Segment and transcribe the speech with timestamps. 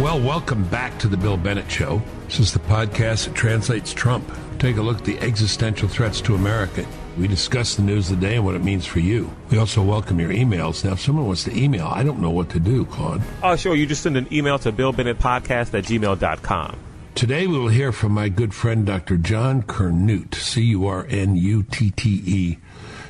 [0.00, 2.00] Well, welcome back to the Bill Bennett Show.
[2.26, 4.30] This is the podcast that translates Trump.
[4.60, 6.86] Take a look at the existential threats to America.
[7.18, 9.34] We discuss the news of the day and what it means for you.
[9.50, 10.84] We also welcome your emails.
[10.84, 13.22] Now, if someone wants to email, I don't know what to do, Claude.
[13.42, 13.74] Oh, sure.
[13.74, 16.76] You just send an email to billbennettpodcast at gmail.com.
[17.16, 19.16] Today we will hear from my good friend Dr.
[19.16, 21.08] John Curnutte, C-U-R-N-U-T-T-E.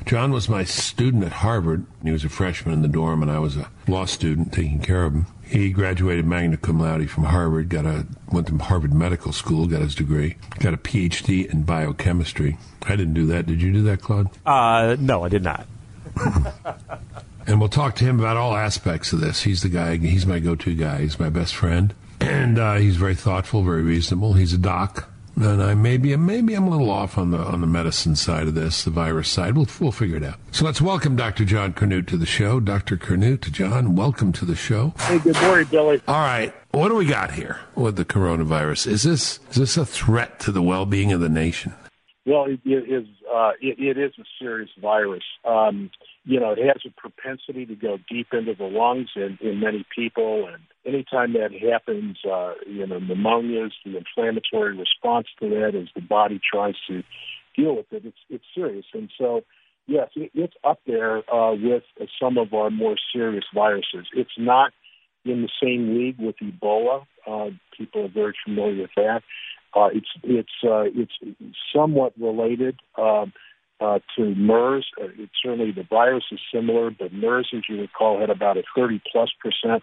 [0.06, 1.84] John was my student at Harvard.
[2.02, 5.04] He was a freshman in the dorm, and I was a law student taking care
[5.04, 5.26] of him.
[5.48, 9.80] He graduated magna cum laude from Harvard, got a went to Harvard Medical School, got
[9.80, 12.58] his degree, got a PhD in biochemistry.
[12.82, 13.46] I didn't do that.
[13.46, 14.28] Did you do that, Claude?
[14.44, 15.66] Uh, no, I did not.
[17.46, 19.42] and we'll talk to him about all aspects of this.
[19.42, 19.96] He's the guy.
[19.96, 21.00] He's my go-to guy.
[21.00, 24.34] He's my best friend, and uh, he's very thoughtful, very reasonable.
[24.34, 25.08] He's a doc
[25.42, 28.54] and I maybe maybe I'm a little off on the on the medicine side of
[28.54, 29.56] this, the virus side.
[29.56, 30.38] We'll we'll figure it out.
[30.50, 31.44] So let's welcome Dr.
[31.44, 32.60] John Curnutte to the show.
[32.60, 32.96] Dr.
[32.96, 34.94] Curnutte, John, welcome to the show.
[34.98, 36.02] Hey, good morning, Billy.
[36.08, 38.86] All right, what do we got here with the coronavirus?
[38.86, 41.74] Is this is this a threat to the well-being of the nation?
[42.26, 43.06] Well, it, it is.
[43.32, 45.24] Uh, it, it is a serious virus.
[45.44, 45.90] Um,
[46.28, 49.86] you know, it has a propensity to go deep into the lungs in, in many
[49.96, 50.46] people.
[50.46, 56.02] And anytime that happens, uh, you know, pneumonias, the inflammatory response to that as the
[56.02, 57.02] body tries to
[57.56, 58.84] deal with it, it's, it's serious.
[58.92, 59.40] And so,
[59.86, 61.84] yes, it, it's up there uh, with
[62.20, 64.06] some of our more serious viruses.
[64.12, 64.72] It's not
[65.24, 67.06] in the same league with Ebola.
[67.26, 69.22] Uh, people are very familiar with that.
[69.74, 71.12] Uh, it's it's uh, it's
[71.74, 72.80] somewhat related.
[72.96, 73.26] Uh,
[73.80, 74.86] uh, to MERS.
[75.00, 78.62] Uh, it, certainly the virus is similar, but MERS, as you recall, had about a
[78.76, 79.82] 30 plus percent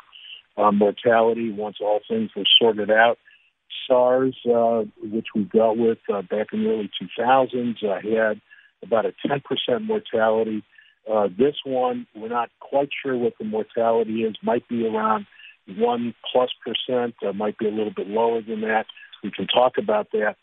[0.58, 3.18] uh, mortality once all things were sorted out.
[3.88, 8.42] SARS, uh, which we dealt with uh, back in the early 2000s, uh, had
[8.84, 9.42] about a 10%
[9.86, 10.64] mortality.
[11.12, 14.36] Uh, this one, we're not quite sure what the mortality is.
[14.42, 15.26] Might be around
[15.68, 17.16] one plus percent.
[17.26, 18.86] Uh, might be a little bit lower than that.
[19.24, 20.36] We can talk about that.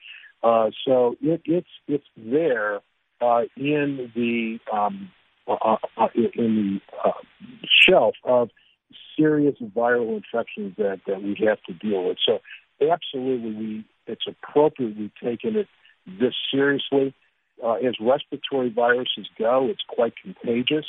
[0.43, 2.81] Uh, so it, it's it's there
[3.23, 5.11] uh, in the um,
[5.47, 7.13] uh, uh, uh, in the uh,
[7.87, 8.51] shelf of
[9.17, 12.19] serious viral infections that, that we have to deal with.
[12.27, 12.41] So
[12.81, 15.69] absolutely, we it's appropriate we've taken it
[16.07, 17.15] this seriously.
[17.63, 20.87] Uh, as respiratory viruses go, it's quite contagious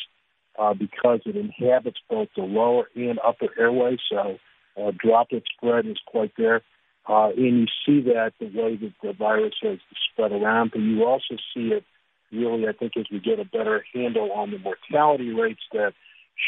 [0.58, 3.98] uh, because it inhabits both the lower and upper airway.
[4.10, 4.38] So
[4.82, 6.62] uh, droplet spread is quite there.
[7.08, 9.78] Uh, and you see that the way that the virus has
[10.10, 11.84] spread around, but you also see it
[12.34, 15.94] really, I think, as we get a better handle on the mortality rates that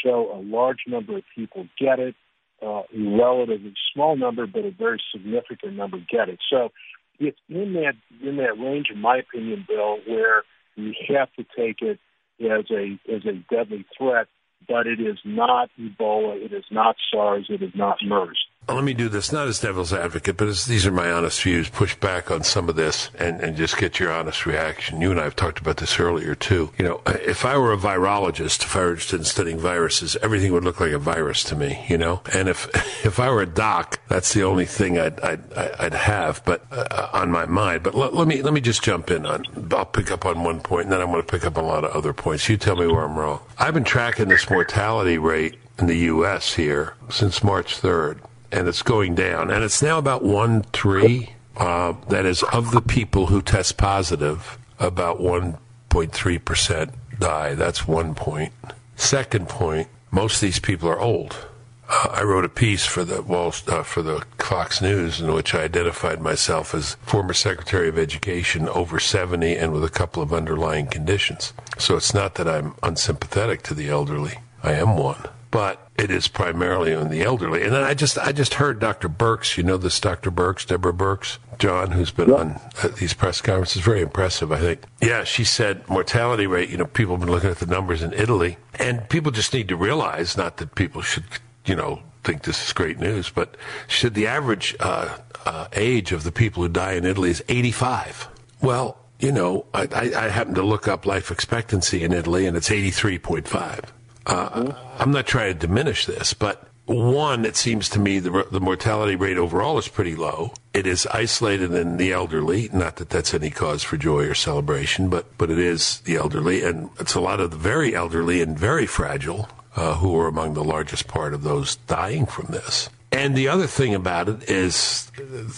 [0.03, 2.15] show a large number of people get it,
[2.61, 6.39] uh, a relatively small number, but a very significant number get it.
[6.49, 6.71] So
[7.19, 10.43] it's in that in that range, in my opinion, Bill, where
[10.77, 11.99] we have to take it
[12.41, 14.27] as a as a deadly threat,
[14.67, 18.93] but it is not Ebola, it is not SARS, it is not MERS let me
[18.93, 21.69] do this not as devil's advocate, but as, these are my honest views.
[21.69, 25.01] Push back on some of this and, and just get your honest reaction.
[25.01, 26.71] You and I have talked about this earlier too.
[26.77, 30.51] You know, if I were a virologist, if I were interested in studying viruses, everything
[30.53, 31.85] would look like a virus to me.
[31.87, 32.67] You know, and if
[33.05, 37.09] if I were a doc, that's the only thing I'd I'd, I'd have, but uh,
[37.13, 37.83] on my mind.
[37.83, 39.45] But let, let me let me just jump in on.
[39.71, 41.83] I'll pick up on one point, and then I'm going to pick up a lot
[41.83, 42.49] of other points.
[42.49, 43.41] You tell me where I'm wrong.
[43.59, 46.53] I've been tracking this mortality rate in the U.S.
[46.53, 48.19] here since March 3rd
[48.55, 49.51] and it's going down.
[49.51, 51.29] And it's now about 1 3.
[51.57, 57.55] Uh, that is, of the people who test positive, about 1.3% die.
[57.55, 58.51] That's one point.
[58.97, 61.47] Second point, most of these people are old.
[61.87, 65.53] Uh, I wrote a piece for the Wall, uh, for the Fox News in which
[65.53, 70.33] I identified myself as former Secretary of Education, over 70, and with a couple of
[70.33, 71.53] underlying conditions.
[71.77, 74.39] So it's not that I'm unsympathetic to the elderly.
[74.63, 75.23] I am one
[75.55, 77.63] but it is primarily on the elderly.
[77.63, 79.07] And then I just I just heard Dr.
[79.09, 80.31] Birx, you know this Dr.
[80.31, 84.81] Birx, Deborah Birx, John, who's been on uh, these press conferences, very impressive, I think.
[85.01, 86.69] Yeah, she said mortality rate.
[86.69, 89.67] You know, people have been looking at the numbers in Italy, and people just need
[89.69, 91.25] to realize, not that people should,
[91.65, 93.55] you know, think this is great news, but
[93.87, 97.43] she said the average uh, uh, age of the people who die in Italy is
[97.47, 98.27] 85.
[98.61, 102.57] Well, you know, I, I, I happened to look up life expectancy in Italy, and
[102.57, 103.89] it's 83.5.
[104.25, 108.59] Uh, I'm not trying to diminish this, but one, it seems to me the, the
[108.59, 110.53] mortality rate overall is pretty low.
[110.73, 112.69] It is isolated in the elderly.
[112.71, 116.63] Not that that's any cause for joy or celebration, but but it is the elderly,
[116.63, 120.53] and it's a lot of the very elderly and very fragile uh, who are among
[120.53, 122.89] the largest part of those dying from this.
[123.11, 125.11] And the other thing about it is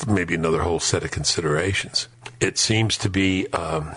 [0.08, 2.08] maybe another whole set of considerations.
[2.40, 3.96] It seems to be um,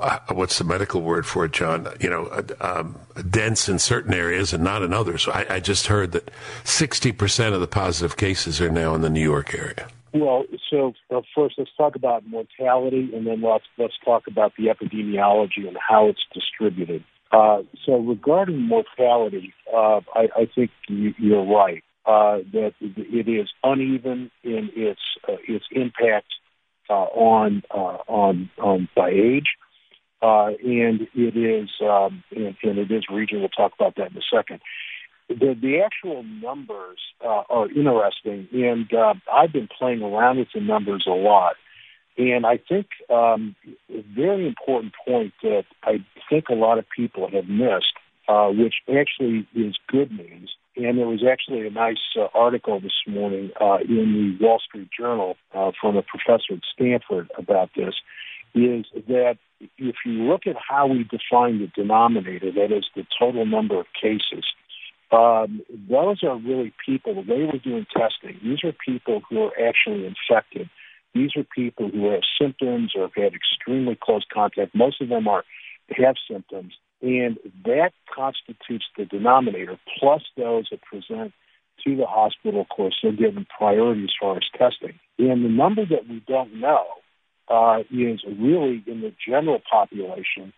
[0.00, 1.88] uh, what's the medical word for it, John?
[2.00, 2.98] You know, uh, um,
[3.28, 5.28] dense in certain areas and not in others.
[5.28, 6.30] I, I just heard that
[6.64, 9.88] 60% of the positive cases are now in the New York area.
[10.12, 14.66] Well, so uh, first let's talk about mortality, and then let's let's talk about the
[14.66, 17.04] epidemiology and how it's distributed.
[17.30, 23.48] Uh, so regarding mortality, uh, I, I, think you, are right uh, that it is
[23.62, 26.26] uneven in its uh, its impact
[26.88, 29.46] uh, on on on by age,
[30.22, 33.42] and it is um, and, and, it is regional.
[33.42, 34.60] We'll talk about that in a second.
[35.28, 38.90] The, the actual numbers are interesting, and
[39.32, 41.54] I've been playing around with the numbers a lot.
[42.18, 43.54] And I think um,
[43.88, 47.94] a very important point that I think a lot of people have missed,
[48.28, 50.54] uh, which actually is good news.
[50.76, 54.88] And there was actually a nice uh, article this morning uh, in the Wall Street
[54.96, 57.94] Journal uh, from a professor at Stanford about this.
[58.54, 59.38] Is that
[59.78, 63.86] if you look at how we define the denominator, that is the total number of
[64.00, 64.44] cases,
[65.12, 69.52] um, those are really people, the way we're doing testing, these are people who are
[69.60, 70.68] actually infected.
[71.14, 74.74] These are people who have symptoms or have had extremely close contact.
[74.74, 75.44] Most of them are
[75.96, 79.76] have symptoms, and that constitutes the denominator.
[79.98, 81.32] Plus those that present
[81.84, 85.00] to the hospital, of course, they're given priority as far as testing.
[85.18, 86.84] And the number that we don't know
[87.48, 90.52] uh, is really in the general population.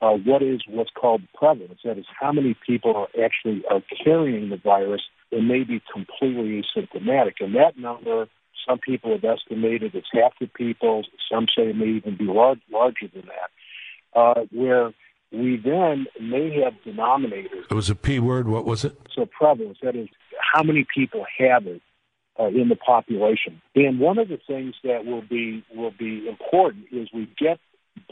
[0.00, 1.80] Uh, what is what's called prevalence?
[1.84, 5.02] That is, how many people are actually are carrying the virus
[5.32, 8.28] and may be completely asymptomatic, and that number
[8.66, 11.04] some people have estimated it's half the people.
[11.30, 14.18] Some say it may even be large, larger than that.
[14.18, 14.92] Uh, where
[15.32, 17.64] we then may have denominators.
[17.70, 18.48] It was a P word.
[18.48, 18.96] What was it?
[19.14, 19.78] So prevalence.
[19.82, 20.08] That is
[20.52, 21.82] how many people have it
[22.38, 23.60] uh, in the population.
[23.74, 27.58] And one of the things that will be will be important is we get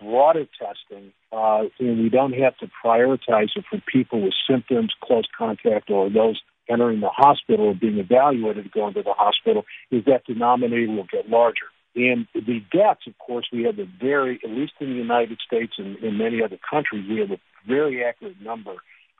[0.00, 5.24] broader testing, uh, and we don't have to prioritize it for people with symptoms, close
[5.36, 10.04] contact, or those entering the hospital or being evaluated to go into the hospital, is
[10.06, 11.66] that denominator will get larger.
[11.94, 15.74] And the deaths, of course, we have a very, at least in the United States
[15.78, 18.74] and in many other countries, we have a very accurate number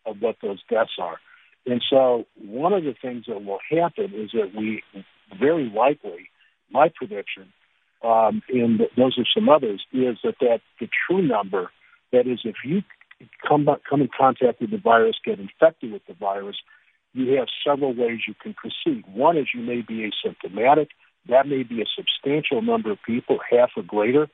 [0.04, 1.16] of what those deaths are.
[1.66, 4.82] And so one of the things that will happen is that we
[5.38, 6.30] very likely,
[6.70, 7.52] my prediction,
[8.04, 11.70] um, and those are some others, is that, that the true number,
[12.12, 12.82] that is if you
[13.46, 16.56] come, come in contact with the virus, get infected with the virus,
[17.14, 19.04] you have several ways you can proceed.
[19.12, 20.88] One is you may be asymptomatic.
[21.28, 24.28] That may be a substantial number of people, half or greater.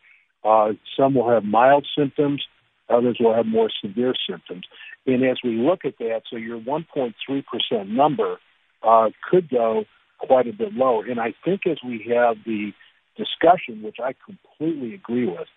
[0.45, 2.45] Uh, some will have mild symptoms.
[2.93, 4.65] Others will have more severe symptoms.
[5.07, 7.15] And as we look at that, so your 1.3%
[7.89, 8.37] number
[8.83, 9.85] uh, could go
[10.19, 11.05] quite a bit lower.
[11.05, 12.73] And I think as we have the
[13.17, 15.49] discussion, which I completely agree with,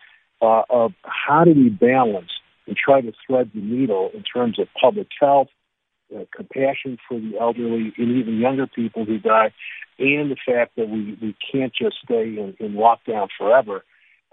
[0.41, 2.31] uh, of how do we balance
[2.67, 5.47] and try to thread the needle in terms of public health,
[6.15, 9.51] uh, compassion for the elderly and even younger people who die,
[9.97, 13.83] and the fact that we, we can't just stay in, in lockdown forever,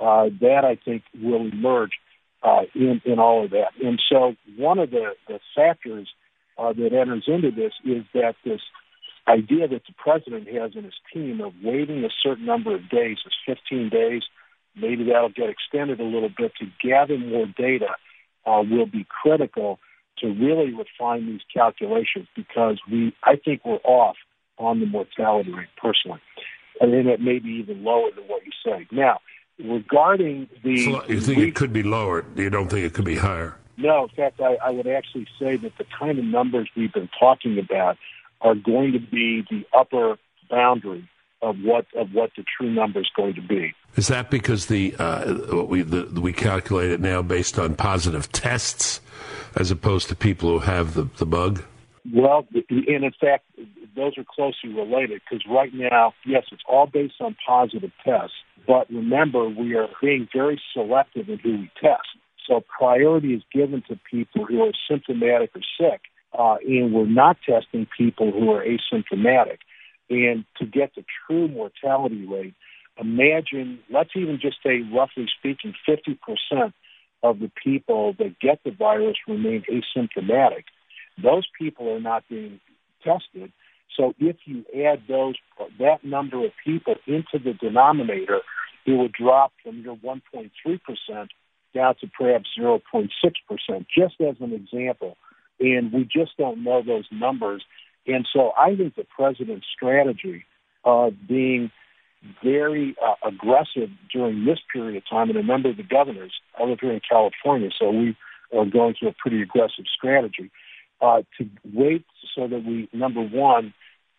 [0.00, 1.92] uh, that I think will emerge
[2.42, 3.72] uh, in, in all of that.
[3.82, 6.08] And so one of the, the factors
[6.58, 8.60] uh, that enters into this is that this
[9.28, 13.18] idea that the president has in his team of waiting a certain number of days,
[13.24, 14.22] is 15 days,
[14.74, 17.94] maybe that'll get extended a little bit to gather more data
[18.46, 19.78] uh, will be critical
[20.18, 24.16] to really refine these calculations because we, I think we're off
[24.58, 26.20] on the mortality rate personally.
[26.80, 28.86] And then it may be even lower than what you say.
[28.90, 29.20] Now,
[29.58, 30.84] regarding the.
[30.84, 32.24] So you think it could be lower?
[32.36, 33.56] You don't think it could be higher?
[33.76, 37.08] No, in fact, I, I would actually say that the kind of numbers we've been
[37.18, 37.96] talking about
[38.40, 40.18] are going to be the upper
[40.50, 41.08] boundary
[41.40, 43.74] of what of what the true number is going to be.
[43.96, 48.30] Is that because the uh, what we the, we calculate it now based on positive
[48.32, 49.00] tests
[49.56, 51.62] as opposed to people who have the, the bug?
[52.12, 53.44] Well, and in fact,
[53.94, 58.34] those are closely related because right now, yes, it's all based on positive tests.
[58.66, 62.06] But remember, we are being very selective in who we test.
[62.46, 66.00] So priority is given to people who are symptomatic or sick,
[66.36, 69.58] uh, and we're not testing people who are asymptomatic.
[70.10, 72.54] And to get the true mortality rate,
[72.98, 76.72] imagine, let's even just say, roughly speaking, 50%
[77.22, 80.64] of the people that get the virus remain asymptomatic.
[81.22, 82.60] Those people are not being
[83.04, 83.52] tested.
[83.96, 85.34] So if you add those
[85.78, 88.40] that number of people into the denominator,
[88.86, 91.30] it would drop from your 1.3 percent
[91.74, 93.08] down to perhaps 0.6
[93.48, 95.16] percent, just as an example.
[95.60, 97.64] And we just don't know those numbers.
[98.06, 100.44] And so I think the president's strategy
[100.84, 101.70] of being
[102.42, 106.64] very uh, aggressive during this period of time, and a number of the governors, I
[106.64, 108.16] live here in California, so we
[108.56, 110.50] are going through a pretty aggressive strategy
[111.02, 112.04] uh, to wait
[112.34, 113.74] so that we, number one,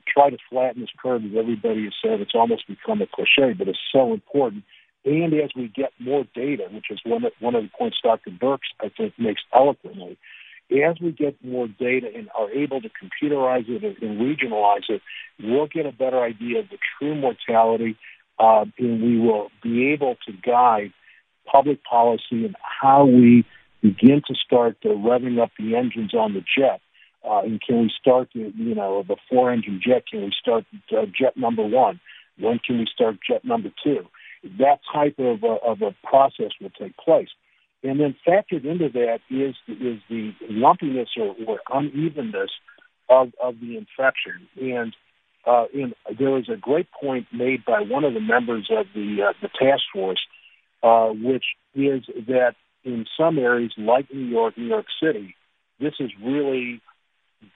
[0.08, 2.20] try to flatten this curve, as everybody has said.
[2.20, 4.64] It's almost become a cliche, but it's so important.
[5.06, 8.32] And as we get more data, which is one of, one of the points Dr.
[8.32, 10.18] Birx, I think, makes eloquently,
[10.72, 15.02] as we get more data and are able to computerize it and regionalize it,
[15.42, 17.98] we'll get a better idea of the true mortality,
[18.40, 20.94] uh, and we will be able to guide
[21.46, 23.46] public policy and how we
[23.84, 26.80] begin to start uh, revving up the engines on the jet.
[27.30, 30.04] Uh, and can we start, the, you know, the four-engine jet?
[30.10, 32.00] Can we start uh, jet number one?
[32.40, 34.08] When can we start jet number two?
[34.58, 37.30] That type of, uh, of a process will take place.
[37.84, 42.50] And then factored into that is is the lumpiness or, or unevenness
[43.10, 44.48] of, of the infection.
[44.60, 44.96] And
[45.46, 49.18] uh, in, there was a great point made by one of the members of the
[49.28, 50.22] uh, the task force,
[50.82, 51.44] uh, which
[51.76, 55.36] is that in some areas like New York, New York City,
[55.80, 56.82] this is really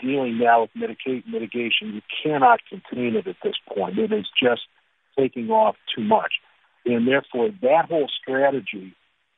[0.01, 1.93] dealing now with mitigate, mitigation.
[1.93, 3.97] You cannot contain it at this point.
[3.97, 4.61] It is just
[5.17, 6.33] taking off too much.
[6.85, 8.93] And therefore, that whole strategy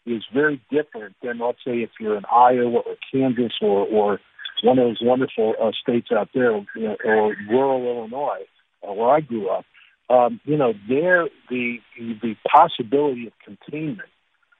[0.05, 4.19] is very different than, let's say, if you're in Iowa or Kansas or, or
[4.63, 8.46] one of those wonderful uh, states out there, you know, or rural Illinois,
[8.88, 9.65] uh, where I grew up.
[10.10, 14.10] Um, you know, there the the possibility of containment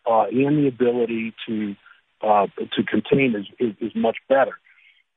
[0.06, 1.76] uh, and the ability to
[2.22, 4.60] uh, to contain is, is, is much better.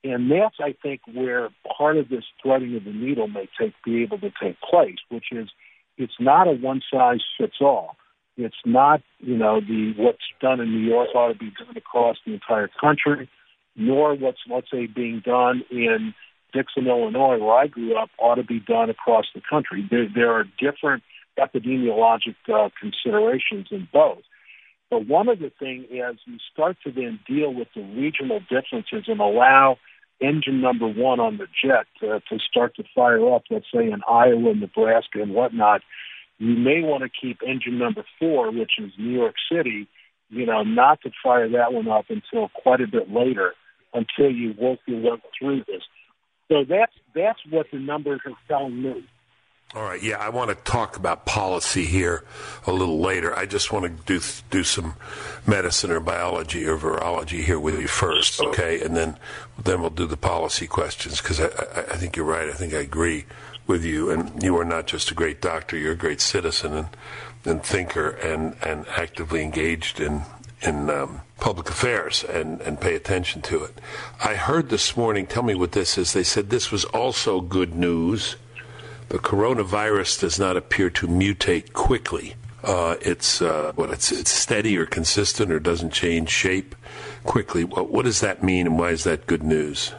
[0.04, 4.02] And that's, I think, where part of this threading of the needle may take be
[4.02, 5.48] able to take place, which is
[5.96, 7.96] it's not a one size fits all.
[8.36, 12.16] It's not, you know, the what's done in New York ought to be done across
[12.24, 13.28] the entire country,
[13.76, 16.14] nor what's let's say being done in
[16.52, 19.86] Dixon, Illinois, where I grew up, ought to be done across the country.
[19.90, 21.02] There, there are different
[21.38, 24.22] epidemiologic uh, considerations in both.
[24.92, 29.04] But one of the things is you start to then deal with the regional differences
[29.08, 29.78] and allow
[30.20, 34.02] engine number one on the jet to, to start to fire up, let's say in
[34.06, 35.80] Iowa, Nebraska, and whatnot,
[36.36, 39.88] you may want to keep engine number four, which is New York City,
[40.28, 43.54] you know, not to fire that one up until quite a bit later,
[43.94, 45.80] until you work your way through this.
[46.48, 49.08] So that's that's what the numbers are telling me.
[49.74, 52.24] All right, yeah, I want to talk about policy here
[52.66, 53.34] a little later.
[53.34, 54.96] I just want to do do some
[55.46, 58.82] medicine or biology or virology here with you first, okay?
[58.82, 59.16] And then
[59.56, 62.50] then we'll do the policy questions because I, I, I think you're right.
[62.50, 63.24] I think I agree
[63.66, 66.88] with you, and you are not just a great doctor; you're a great citizen and
[67.46, 70.24] and thinker, and and actively engaged in
[70.60, 73.80] in um, public affairs and, and pay attention to it.
[74.22, 76.12] I heard this morning, tell me what this is.
[76.12, 78.36] They said this was also good news
[79.12, 82.34] the coronavirus does not appear to mutate quickly.
[82.64, 86.74] Uh, it's uh, what it's it's steady or consistent or doesn't change shape
[87.22, 87.62] quickly.
[87.62, 89.92] What, what does that mean, and why is that good news?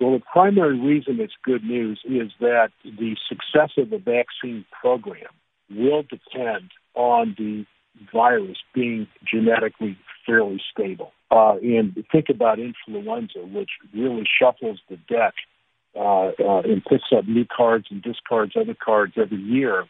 [0.00, 5.30] Well, the primary reason it's good news is that the success of the vaccine program
[5.70, 7.64] will depend on the
[8.12, 9.96] virus being genetically
[10.26, 11.12] fairly stable.
[11.30, 15.34] Uh, and think about influenza, which really shuffles the deck
[15.96, 19.84] uh, uh, and picks up new cards and discards other cards every year,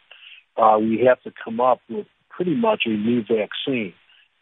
[0.57, 3.93] uh, we have to come up with pretty much a new vaccine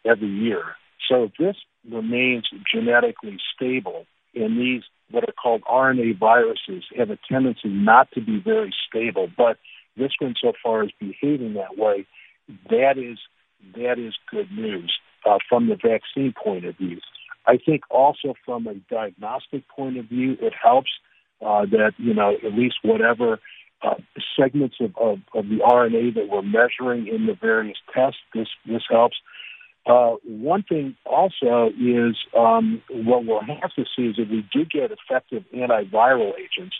[0.04, 0.62] every year.
[1.08, 1.56] So if this
[1.90, 8.20] remains genetically stable, and these what are called RNA viruses have a tendency not to
[8.20, 9.56] be very stable, but
[9.96, 12.06] this one so far is behaving that way,
[12.70, 13.18] that is
[13.74, 14.92] that is good news
[15.24, 17.00] uh, from the vaccine point of view.
[17.46, 20.90] I think also from a diagnostic point of view, it helps
[21.44, 23.38] uh, that you know at least whatever
[23.82, 23.94] uh,
[24.38, 28.82] segments of, of, of the RNA that we're measuring in the various tests, this this
[28.88, 29.16] helps.
[29.86, 34.64] Uh, one thing also is um, what we'll have to see is if we do
[34.64, 36.74] get effective antiviral agents,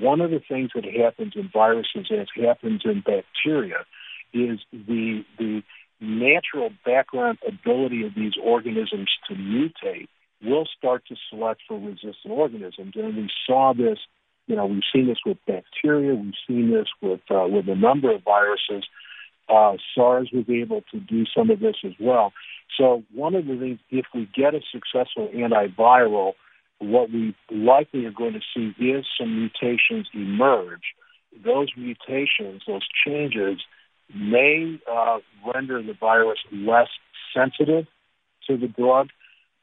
[0.00, 3.84] one of the things that happens in viruses, as happens in bacteria,
[4.32, 5.62] is the the
[6.00, 10.08] natural background ability of these organisms to mutate
[10.42, 12.94] will start to select for resistant organisms.
[12.94, 13.98] And we saw this,
[14.46, 18.14] you know, we've seen this with bacteria, we've seen this with uh, with a number
[18.14, 18.84] of viruses.
[19.48, 22.32] Uh, SARS was able to do some of this as well.
[22.76, 26.34] So one of the things, if we get a successful antiviral,
[26.80, 30.94] what we likely are going to see is some mutations emerge.
[31.44, 33.60] Those mutations, those changes,
[34.14, 35.18] may uh,
[35.54, 36.88] render the virus less
[37.34, 37.86] sensitive
[38.48, 39.08] to the drug,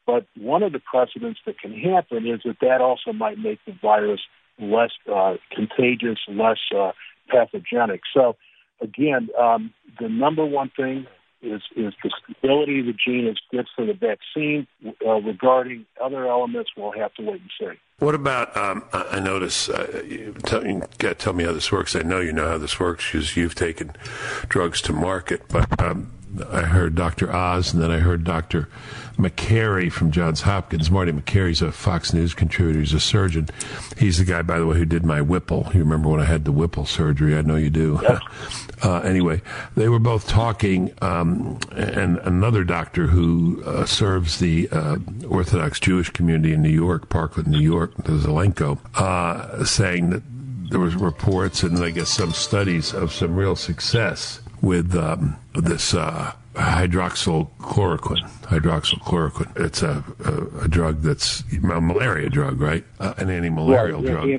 [0.06, 3.74] but one of the precedents that can happen is that that also might make the
[3.82, 4.20] virus
[4.58, 6.92] less uh, contagious, less uh,
[7.28, 8.02] pathogenic.
[8.14, 8.36] So
[8.80, 11.06] again, um, the number one thing
[11.42, 14.66] is, is the stability of the gene is good for the vaccine.
[15.06, 17.78] Uh, regarding other elements, we'll have to wait and see.
[17.98, 18.56] What about?
[18.56, 19.68] Um, I notice.
[19.68, 21.96] Uh, you, tell, you got to tell me how this works.
[21.96, 23.92] I know you know how this works because you've taken
[24.48, 25.42] drugs to market.
[25.48, 26.12] But um,
[26.52, 27.32] I heard Dr.
[27.32, 28.68] Oz, and then I heard Dr.
[29.16, 30.90] Makary from Johns Hopkins.
[30.90, 32.80] Marty Makary's a Fox News contributor.
[32.80, 33.48] He's a surgeon.
[33.96, 35.70] He's the guy, by the way, who did my Whipple.
[35.72, 37.36] You remember when I had the Whipple surgery?
[37.36, 38.00] I know you do.
[38.02, 38.20] Yep.
[38.82, 39.40] uh, anyway,
[39.76, 44.96] they were both talking, um, and another doctor who uh, serves the uh,
[45.28, 50.22] Orthodox Jewish community in New York, Parkland, New York, Zelenko, uh, saying that
[50.70, 55.94] there was reports and I guess some studies of some real success with um, this
[55.94, 58.28] uh, hydroxychloroquine.
[58.42, 59.60] Hydroxychloroquine.
[59.60, 62.84] It's a, a, a, drug that's a malaria drug, right?
[62.98, 64.30] Uh, an anti-malarial yeah, drug.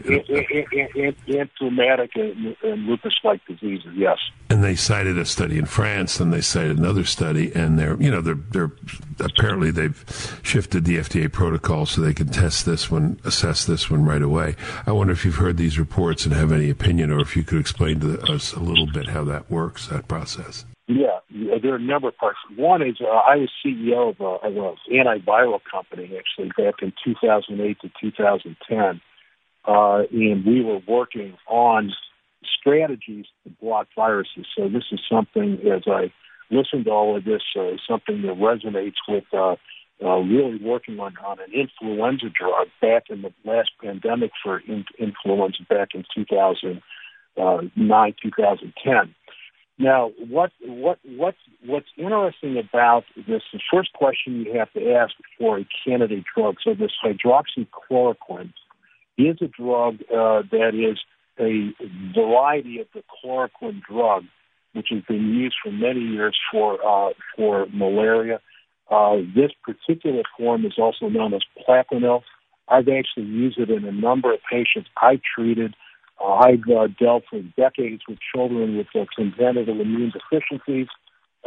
[1.27, 3.91] Anti-rheumatic and, and lupus-like diseases.
[3.93, 4.17] Yes.
[4.50, 8.09] And they cited a study in France, and they cited another study, and they're you
[8.09, 8.71] know they're they're
[9.19, 14.05] apparently they've shifted the FDA protocol so they can test this one, assess this one
[14.05, 14.55] right away.
[14.86, 17.59] I wonder if you've heard these reports and have any opinion, or if you could
[17.59, 20.65] explain to us a little bit how that works, that process.
[20.88, 22.39] Yeah, there are a number of parts.
[22.56, 26.94] One is uh, I was CEO of, a, of an antiviral company actually back in
[27.03, 29.01] 2008 to 2010,
[29.65, 31.91] uh, and we were working on
[32.60, 34.46] strategies to block viruses.
[34.56, 36.13] So this is something as I
[36.50, 39.56] listen to all of this, uh, something that resonates with uh,
[40.03, 44.86] uh, really working on, on an influenza drug back in the last pandemic for in,
[45.00, 46.82] influenza back in 2009,
[47.38, 49.15] uh, 2010.
[49.79, 53.43] Now, what what what's what's interesting about this?
[53.53, 56.55] The first question you have to ask for a candidate drug.
[56.63, 58.53] So this hydroxychloroquine
[59.17, 60.98] is a drug uh, that is
[61.39, 61.74] a
[62.15, 64.24] variety of the chloroquine drug,
[64.74, 68.39] which has been used for many years for uh, for malaria.
[68.89, 72.24] Uh, this particular form is also known as Plaquenil.
[72.67, 75.75] I've actually used it in a number of patients I treated
[76.19, 80.88] uh, I've uh, dealt for decades with children with uh, congenital immune deficiencies.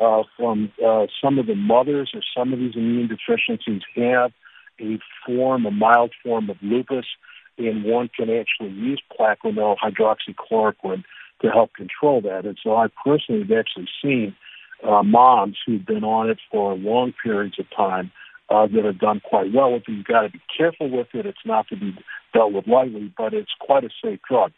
[0.00, 4.33] Uh, from uh, some of the mothers or some of these immune deficiencies have
[4.80, 7.04] a form, a mild form of lupus,
[7.59, 11.04] and one can actually use Plaquenil hydroxychloroquine
[11.43, 12.47] to help control that.
[12.47, 14.35] And so I personally have actually seen
[14.87, 18.11] uh, moms who've been on it for long periods of time
[18.49, 19.93] uh, that have done quite well with it.
[19.93, 21.26] You've got to be careful with it.
[21.26, 21.95] It's not to be
[22.33, 24.52] dealt with lightly, but it's quite a safe drug.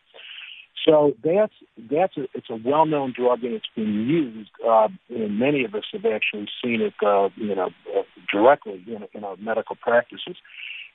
[0.85, 1.53] So that's
[1.91, 4.51] that's a, it's a well-known drug and it's been used.
[4.67, 9.07] Uh, and many of us have actually seen it, uh, you know, uh, directly in,
[9.13, 10.37] in our medical practices.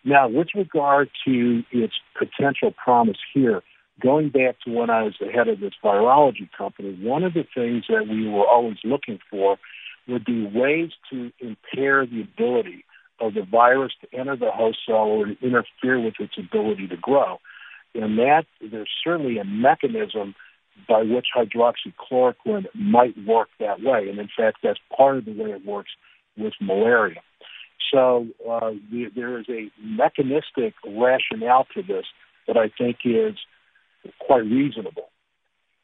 [0.04, 3.62] Now, with regard to its potential promise here,
[4.02, 7.45] going back to when I was the head of this virology company, one of the
[7.56, 9.58] things that we were always looking for
[10.08, 12.86] would be ways to impair the ability
[13.19, 16.97] of the virus to enter the host cell or to interfere with its ability to
[16.97, 17.39] grow.
[17.95, 20.36] And that there's certainly a mechanism
[20.88, 24.10] by which hydroxychloroquine might work that way.
[24.10, 25.91] And in fact, that's part of the way it works
[26.38, 27.21] with malaria.
[27.91, 32.06] So uh, the, there is a mechanistic rationale to this
[32.47, 33.36] that I think is
[34.19, 35.10] quite reasonable.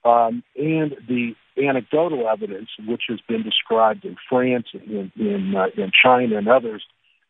[0.05, 5.91] Um, and the anecdotal evidence, which has been described in France, in in, uh, in
[6.03, 6.83] China, and others,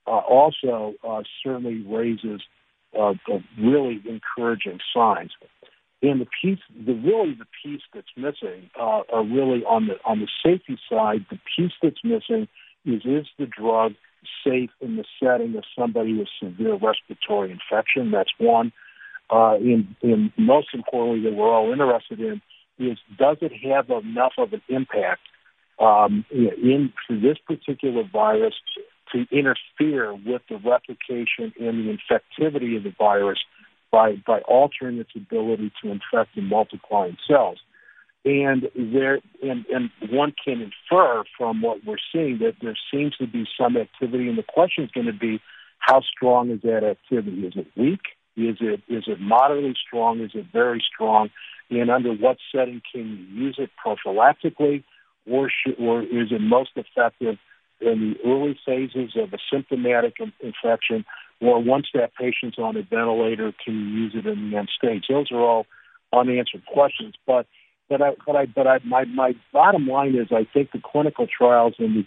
[0.08, 2.42] uh, also uh, certainly raises
[3.00, 3.14] uh,
[3.60, 5.32] really encouraging signs.
[6.02, 10.20] And the piece, the really the piece that's missing, uh, are really on the on
[10.20, 11.26] the safety side.
[11.30, 12.48] The piece that's missing
[12.86, 13.94] is is the drug
[14.44, 18.12] safe in the setting of somebody with severe respiratory infection?
[18.12, 18.72] That's one.
[19.30, 22.42] Uh, and, and most importantly, that we're all interested in
[22.80, 25.22] is does it have enough of an impact
[25.80, 28.54] um, in for this particular virus
[29.12, 33.40] to interfere with the replication and the infectivity of the virus
[33.92, 37.60] by, by altering its ability to infect and multiply in cells.
[38.26, 43.28] And there, and, and one can infer from what we're seeing that there seems to
[43.28, 45.42] be some activity, and the question is going to be,
[45.80, 47.46] how strong is that activity?
[47.46, 48.00] Is it weak?
[48.38, 50.22] Is it is it moderately strong?
[50.22, 51.30] Is it very strong?
[51.70, 54.84] And under what setting can you use it prophylactically,
[55.30, 57.38] or should, or is it most effective
[57.82, 61.06] in the early phases of a symptomatic infection,
[61.42, 65.06] or once that patient's on a ventilator, can you use it in the end stage?
[65.10, 65.66] Those are all
[66.12, 67.16] unanswered questions.
[67.26, 67.48] But
[67.90, 71.28] but I but I but I my my bottom line is I think the clinical
[71.28, 72.06] trials and the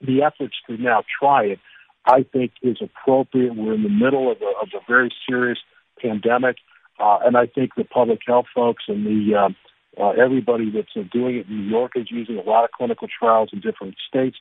[0.00, 1.60] the efforts to now try it,
[2.04, 3.54] I think is appropriate.
[3.54, 5.58] We're in the middle of a, of a very serious
[6.02, 6.56] pandemic,
[6.98, 9.50] uh, and I think the public health folks and the uh,
[9.96, 13.50] Uh, everybody that's doing it in New York is using a lot of clinical trials
[13.52, 14.36] in different states.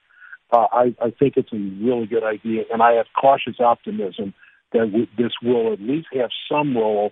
[0.54, 4.36] Uh, I, I think it's a really good idea, and I have cautious optimism
[4.72, 7.12] that this will at least have some role,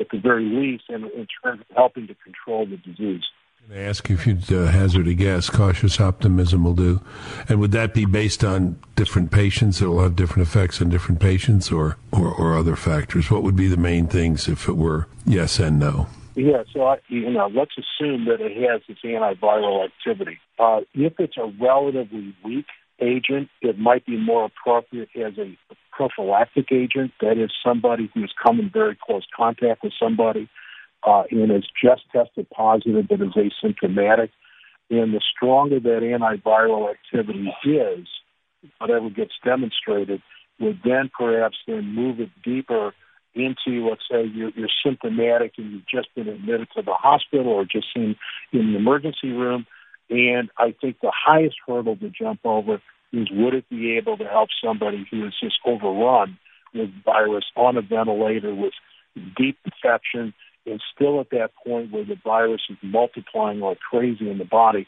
[0.00, 3.24] at the very least, in, in terms of helping to control the disease.
[3.66, 5.50] Can I ask you if you'd uh, hazard a guess.
[5.50, 7.02] Cautious optimism will do,
[7.46, 9.82] and would that be based on different patients?
[9.82, 13.30] It will have different effects on different patients, or, or or other factors.
[13.30, 16.06] What would be the main things if it were yes and no?
[16.34, 20.38] Yeah, so I, you know, let's assume that it has this antiviral activity.
[20.58, 22.66] Uh, if it's a relatively weak
[23.00, 25.56] agent, it might be more appropriate as a
[25.92, 27.12] prophylactic agent.
[27.20, 30.48] That is, somebody who has come in very close contact with somebody
[31.06, 34.30] uh, and is just tested positive but is asymptomatic.
[34.90, 38.08] And the stronger that antiviral activity is,
[38.78, 40.22] whatever gets demonstrated,
[40.58, 42.94] would then perhaps then move it deeper
[43.34, 47.64] into, let's say, you're, you're symptomatic and you've just been admitted to the hospital or
[47.64, 48.16] just in,
[48.52, 49.66] in the emergency room.
[50.10, 52.80] And I think the highest hurdle to jump over
[53.12, 56.38] is would it be able to help somebody who is just overrun
[56.74, 58.72] with virus on a ventilator with
[59.36, 60.34] deep infection
[60.66, 64.86] and still at that point where the virus is multiplying like crazy in the body,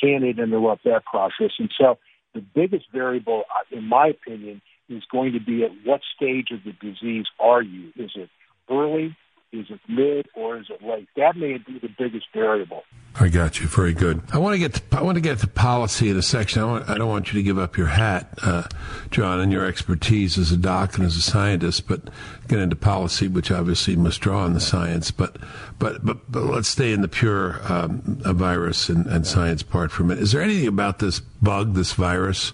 [0.00, 1.52] can it interrupt that process?
[1.58, 1.98] And so
[2.34, 6.60] the biggest variable, uh, in my opinion, is going to be at what stage of
[6.64, 7.92] the disease are you?
[7.96, 8.30] Is it
[8.70, 9.16] early?
[9.50, 11.08] Is it mid or is it late?
[11.16, 12.82] That may be the biggest variable.
[13.20, 13.66] I got you.
[13.66, 14.22] Very good.
[14.32, 16.62] I want to get to, I want to get to policy in a section.
[16.62, 18.64] I, want, I don't want you to give up your hat, uh,
[19.10, 22.10] John, and your expertise as a doc and as a scientist, but
[22.46, 25.10] get into policy, which obviously must draw on the science.
[25.10, 25.36] But
[25.78, 30.04] but but, but let's stay in the pure um, virus and, and science part for
[30.04, 30.22] a minute.
[30.22, 32.52] Is there anything about this bug, this virus,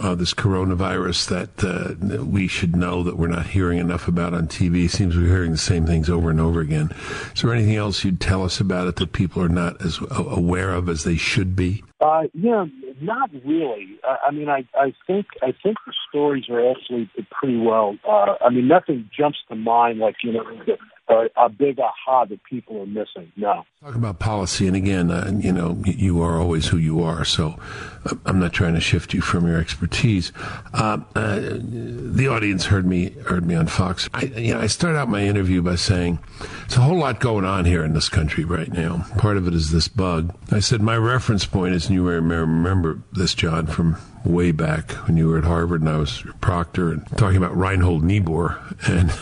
[0.00, 4.48] uh, this coronavirus that uh, we should know that we're not hearing enough about on
[4.48, 4.84] TV?
[4.84, 6.90] It seems we're hearing the same things over and over again.
[7.34, 10.72] Is there anything else you'd tell us about it that people are not as aware
[10.72, 11.84] of as they should be?
[12.00, 12.66] Uh, yeah,
[13.00, 13.98] not really.
[14.04, 17.96] I, mean, I, I think I think the stories are actually pretty well.
[18.06, 20.44] Uh, I mean, nothing jumps to mind like you know
[21.08, 23.32] a, a big aha that people are missing.
[23.36, 23.64] No.
[23.82, 27.24] Talk about policy, and again, uh, you know, you are always who you are.
[27.24, 27.58] So,
[28.04, 30.32] uh, I'm not trying to shift you from your expertise.
[30.74, 34.08] Uh, uh, the audience heard me heard me on Fox.
[34.12, 37.44] I, you know, I started out my interview by saying there's a whole lot going
[37.44, 39.06] on here in this country right now.
[39.18, 40.34] Part of it is this bug.
[40.50, 44.92] I said my reference point is, and you may remember this, John, from way back
[45.06, 49.12] when you were at Harvard and I was proctor and talking about Reinhold Niebuhr and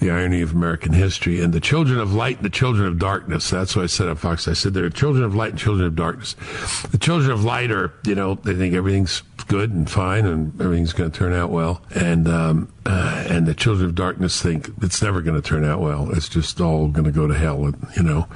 [0.00, 3.50] the irony of American history and the children of light and the children of darkness.
[3.50, 4.48] That's what I said on Fox.
[4.48, 6.34] I said there are children of light and children of darkness.
[6.90, 10.92] The children of light are, you know, they think everything's good and fine and everything's
[10.92, 11.82] going to turn out well.
[11.92, 15.80] And, um, uh, and the children of darkness think it's never going to turn out
[15.80, 16.08] well.
[16.12, 18.28] It's just all going to go to hell, you know,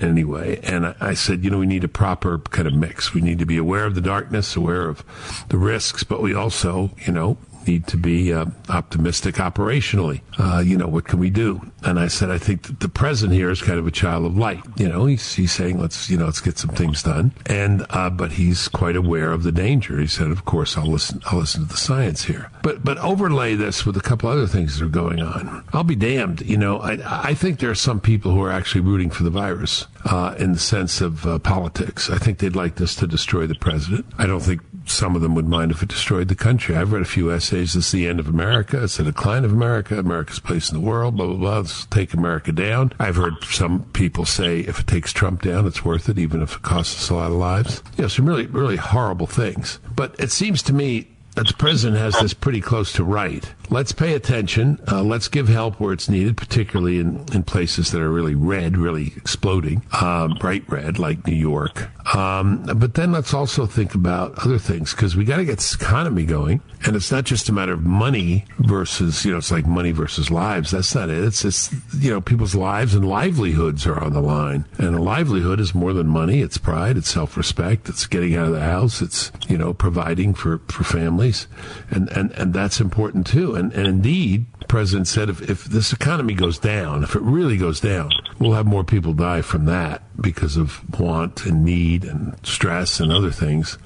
[0.00, 0.58] anyway.
[0.64, 3.14] And I, I said, you know, we need a proper kind of mix.
[3.14, 5.04] We need to be aware of the darkness, aware of
[5.48, 10.20] the risks, but we also, you know, need to be uh, optimistic operationally.
[10.38, 11.60] Uh, you know, what can we do?
[11.82, 14.62] And I said, I think the president here is kind of a child of light.
[14.76, 17.32] You know, he's, he's saying, let's, you know, let's get some things done.
[17.46, 19.98] And, uh, but he's quite aware of the danger.
[19.98, 22.50] He said, of course, I'll listen, I'll listen to the science here.
[22.62, 25.64] But, but overlay this with a couple other things that are going on.
[25.72, 26.42] I'll be damned.
[26.42, 29.30] You know, I, I think there are some people who are actually rooting for the
[29.30, 32.08] virus, uh, in the sense of uh, politics.
[32.08, 34.06] I think they'd like this to destroy the president.
[34.18, 36.76] I don't think some of them would mind if it destroyed the country.
[36.76, 37.74] I've read a few essays.
[37.74, 38.82] It's the end of America.
[38.82, 39.98] It's the decline of America.
[39.98, 41.16] America's place in the world.
[41.16, 41.56] Blah blah blah.
[41.58, 42.92] Let's take America down.
[43.00, 46.56] I've heard some people say if it takes Trump down, it's worth it, even if
[46.56, 47.82] it costs us a lot of lives.
[47.96, 49.80] You know, some really really horrible things.
[49.94, 53.52] But it seems to me that the president has this pretty close to right.
[53.70, 54.80] Let's pay attention.
[54.90, 58.76] Uh, let's give help where it's needed, particularly in, in places that are really red,
[58.76, 61.90] really exploding, uh, bright red, like New York.
[62.14, 65.74] Um, but then let's also think about other things because we got to get this
[65.74, 66.60] economy going.
[66.84, 70.30] And it's not just a matter of money versus, you know, it's like money versus
[70.30, 70.70] lives.
[70.70, 71.24] That's not it.
[71.24, 74.66] It's just, you know, people's lives and livelihoods are on the line.
[74.78, 76.42] And a livelihood is more than money.
[76.42, 76.96] It's pride.
[76.96, 77.88] It's self-respect.
[77.88, 79.02] It's getting out of the house.
[79.02, 81.48] It's, you know, providing for, for families.
[81.90, 83.56] And, and, and that's important too.
[83.56, 87.56] And, and indeed, the president said if, if this economy goes down, if it really
[87.56, 92.34] goes down, we'll have more people die from that because of want and need and
[92.46, 93.78] stress and other things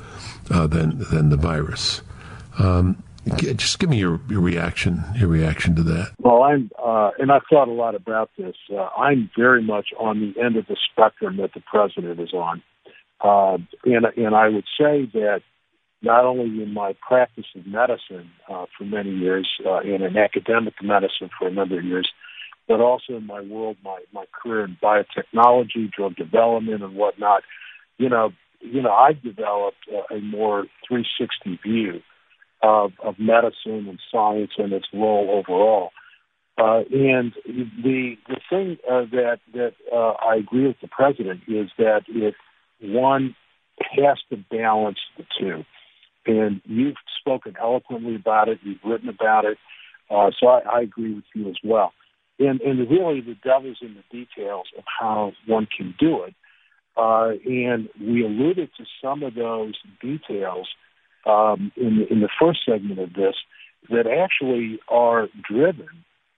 [0.51, 2.03] uh, than, than the virus.
[2.59, 3.03] Um,
[3.37, 6.13] just give me your, your reaction, your reaction to that.
[6.19, 8.57] Well, I'm, uh, and I've thought a lot about this.
[8.73, 12.63] Uh, I'm very much on the end of the spectrum that the president is on,
[13.21, 15.43] uh, and and I would say that
[16.03, 20.75] not only in my practice of medicine uh, for many years, uh, and in academic
[20.83, 22.11] medicine for a number of years,
[22.71, 27.43] but also in my world, my my career in biotechnology, drug development, and whatnot.
[27.99, 28.31] You know,
[28.61, 32.01] you know, I've developed a, more 360 view
[32.63, 35.91] of, of medicine and science and its role overall.
[36.57, 41.71] Uh, and the the thing uh, that that uh, I agree with the president is
[41.77, 42.37] that if
[42.81, 43.35] one
[43.97, 45.65] has to balance the two,
[46.25, 49.59] and you've spoken eloquently about it, you've written about it,
[50.09, 51.93] uh, so I, I agree with you as well.
[52.41, 56.35] And and really, the devil's in the details of how one can do it.
[56.97, 60.69] Uh, and we alluded to some of those details
[61.27, 63.35] um, in, the, in the first segment of this
[63.91, 65.89] that actually are driven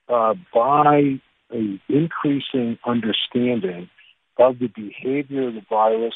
[0.09, 1.21] uh, by
[1.53, 3.89] a increasing understanding
[4.39, 6.15] of the behavior of the virus,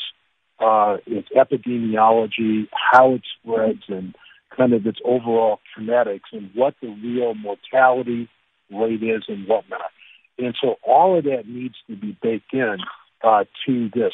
[0.59, 4.15] uh, its epidemiology, how it spreads, and
[4.57, 8.29] kind of its overall kinetics, and what the real mortality
[8.71, 9.91] rate is, and whatnot.
[10.39, 12.77] And so all of that needs to be baked in
[13.25, 14.13] uh, to this.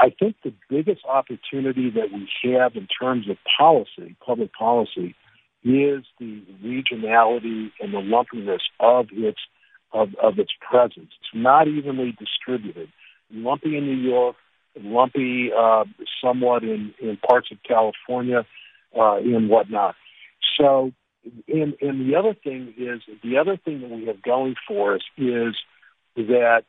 [0.00, 5.14] I think the biggest opportunity that we have in terms of policy, public policy,
[5.62, 9.38] is the regionality and the lumpiness of its
[9.92, 11.10] of, of its presence.
[11.20, 12.88] It's not evenly distributed.
[13.30, 14.36] Lumpy in New York,
[14.80, 15.84] lumpy uh,
[16.22, 18.46] somewhat in, in parts of California,
[18.98, 19.94] uh, and whatnot.
[20.58, 20.92] So,
[21.48, 25.02] and, and the other thing is the other thing that we have going for us
[25.16, 25.54] is
[26.16, 26.64] that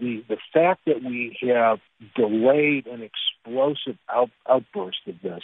[0.00, 1.78] the the fact that we have
[2.16, 5.42] delayed an explosive out, outburst of this,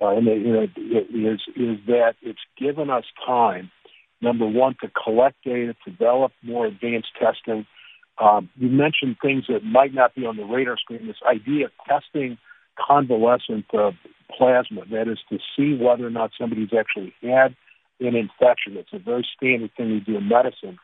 [0.00, 3.70] uh, and you know, is is that it's given us time.
[4.22, 7.66] Number one, to collect data, develop more advanced testing.
[8.18, 11.06] Um, you mentioned things that might not be on the radar screen.
[11.06, 12.36] This idea of testing
[12.78, 13.92] convalescent uh,
[14.36, 17.56] plasma, that is to see whether or not somebody's actually had
[18.00, 18.76] an infection.
[18.76, 20.78] It's a very standard thing we do in medicine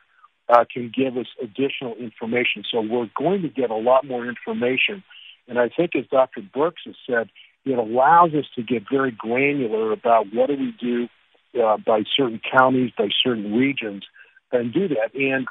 [0.48, 2.64] uh, can give us additional information.
[2.70, 5.02] So we're going to get a lot more information.
[5.48, 6.42] And I think, as Dr.
[6.42, 7.29] Brooks has said,
[7.64, 11.09] it allows us to get very granular about what do we do
[11.61, 14.05] uh, by certain counties, by certain regions,
[14.52, 15.14] and do that.
[15.14, 15.46] And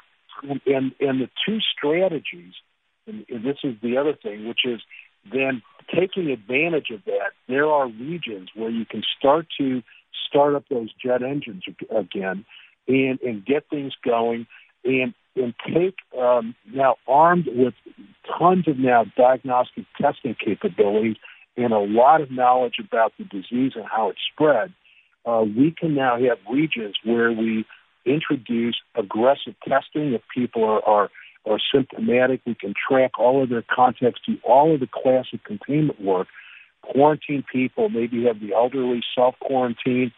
[0.66, 2.54] and and the two strategies,
[3.06, 4.80] and, and this is the other thing, which is
[5.30, 5.62] then
[5.94, 7.32] taking advantage of that.
[7.48, 9.82] There are regions where you can start to
[10.28, 12.44] start up those jet engines again
[12.88, 14.46] and and get things going
[14.84, 17.74] and and take um, now armed with
[18.38, 21.16] tons of now diagnostic testing capabilities
[21.56, 24.72] and a lot of knowledge about the disease and how it spread,
[25.24, 27.64] uh, we can now have regions where we
[28.04, 31.10] introduce aggressive testing if people are, are
[31.46, 32.40] are symptomatic.
[32.46, 36.28] We can track all of their contacts, do all of the classic containment work,
[36.82, 40.12] quarantine people, maybe have the elderly self quarantine,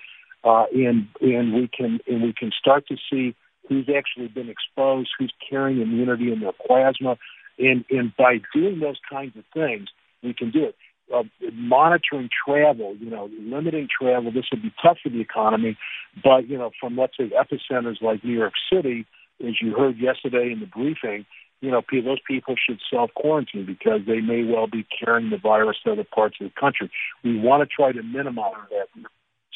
[0.44, 3.34] uh, and and we can and we can start to see
[3.68, 7.18] who's actually been exposed, who's carrying immunity in their plasma.
[7.58, 9.88] And, and by doing those kinds of things,
[10.22, 10.76] we can do it.
[11.14, 15.76] Uh, monitoring travel, you know, limiting travel, this would be tough for the economy.
[16.22, 19.06] But, you know, from let's say epicenters like New York City,
[19.46, 21.26] as you heard yesterday in the briefing,
[21.60, 25.76] you know, those people should self quarantine because they may well be carrying the virus
[25.84, 26.90] to other parts of the country.
[27.24, 28.88] We want to try to minimize that.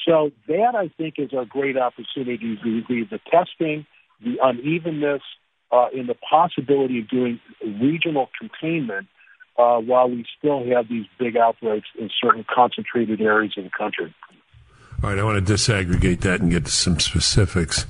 [0.07, 2.59] So that I think is our great opportunity.
[2.63, 3.87] The, the testing,
[4.21, 5.23] the unevenness
[5.71, 9.07] uh, in the possibility of doing regional containment
[9.57, 14.13] uh, while we still have these big outbreaks in certain concentrated areas of the country.
[15.03, 17.85] All right, I want to disaggregate that and get to some specifics.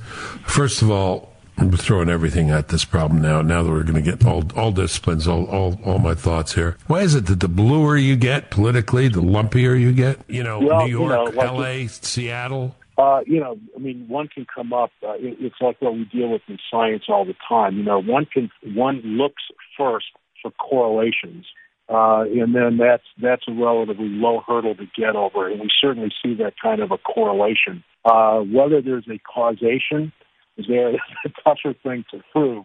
[0.45, 3.43] First of all, we're throwing everything at this problem now.
[3.43, 6.77] Now that we're going to get all all disciplines, all, all all my thoughts here.
[6.87, 10.19] Why is it that the bluer you get politically, the lumpier you get?
[10.29, 12.75] You know, well, New York, you know, like L.A., Seattle.
[12.99, 14.91] Uh, you know, I mean, one can come up.
[15.03, 17.77] Uh, it, it's like what we deal with in science all the time.
[17.77, 19.43] You know, one can one looks
[19.77, 20.07] first
[20.41, 21.47] for correlations,
[21.89, 26.13] uh, and then that's that's a relatively low hurdle to get over, and we certainly
[26.23, 27.83] see that kind of a correlation.
[28.05, 30.13] Uh, whether there's a causation
[30.57, 30.67] is
[31.25, 32.65] a tougher thing to prove.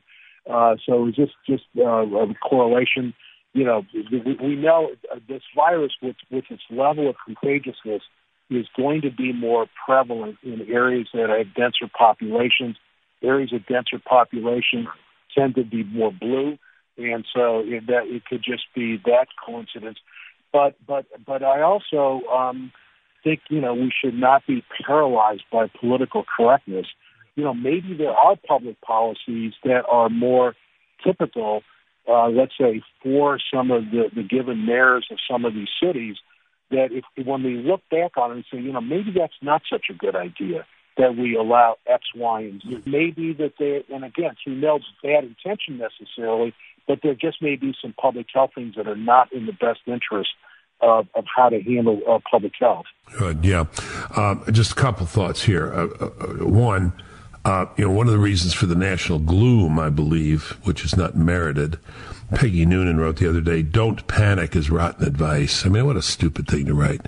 [0.49, 3.13] Uh, so it's just just uh, a correlation.
[3.53, 4.91] You know, we, we know
[5.27, 8.01] this virus with with its level of contagiousness
[8.49, 12.77] is going to be more prevalent in areas that have denser populations.
[13.21, 14.87] Areas of denser population
[15.35, 16.57] tend to be more blue,
[16.97, 19.97] and so it, that it could just be that coincidence.
[20.53, 22.71] But but but I also um,
[23.23, 26.85] think you know we should not be paralyzed by political correctness.
[27.37, 30.55] You know maybe there are public policies that are more
[31.05, 31.61] typical,
[32.05, 36.17] uh, let's say, for some of the, the given mayors of some of these cities
[36.71, 39.61] that if when we look back on it and say, you know, maybe that's not
[39.71, 40.65] such a good idea.
[40.97, 42.81] that we allow X, Y, and Z.
[42.85, 46.53] Maybe that they, and again, through no bad intention necessarily,
[46.87, 49.81] but there just may be some public health things that are not in the best
[49.85, 50.29] interest
[50.81, 52.85] of, of how to handle uh, public health.
[53.17, 53.65] Good, yeah.
[54.15, 55.73] Um, just a couple thoughts here.
[55.73, 56.09] Uh, uh,
[56.45, 56.93] one,
[57.47, 60.97] uh, you know, one of the reasons for the national gloom, I believe, which is
[60.97, 61.79] not merited,
[62.35, 66.01] Peggy Noonan wrote the other day, "Don't panic is rotten advice." I mean, what a
[66.01, 67.05] stupid thing to write.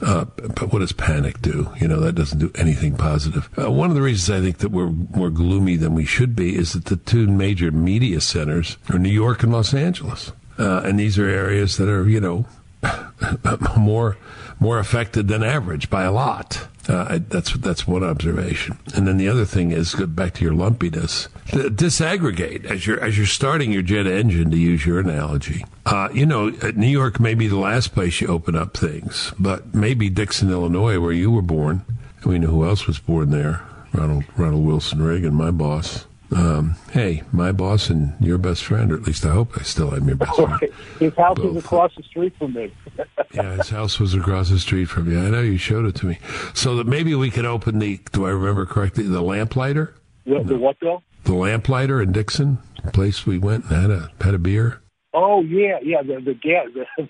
[0.00, 1.68] Uh, but what does panic do?
[1.78, 3.50] You know, that doesn't do anything positive.
[3.58, 6.56] Uh, one of the reasons I think that we're more gloomy than we should be
[6.56, 10.98] is that the two major media centers are New York and Los Angeles, uh, and
[10.98, 12.46] these are areas that are, you know,
[13.78, 14.16] more
[14.64, 16.66] more affected than average by a lot.
[16.88, 20.52] Uh, that's that's one observation, and then the other thing is go back to your
[20.52, 21.28] lumpiness.
[21.46, 25.64] Disaggregate as you're as you're starting your jet engine, to use your analogy.
[25.86, 29.32] Uh, you know, uh, New York may be the last place you open up things,
[29.38, 31.84] but maybe Dixon, Illinois, where you were born.
[32.24, 33.62] We know who else was born there.
[33.92, 38.96] Ronald Ronald Wilson Reagan, my boss um, hey, my boss and your best friend, or
[38.96, 40.60] at least I hope I still am your best friend.
[40.98, 41.54] his house Both.
[41.54, 42.72] was across the street from me.
[43.34, 45.18] yeah, his house was across the street from you.
[45.18, 46.18] I know you showed it to me.
[46.52, 49.94] So that maybe we could open the, do I remember correctly, the lamplighter?
[50.24, 51.02] The, the what, Bill?
[51.24, 54.82] The lamplighter in Dixon, the place we went and had a, had a beer.
[55.12, 56.66] Oh, yeah, yeah, the, the gas.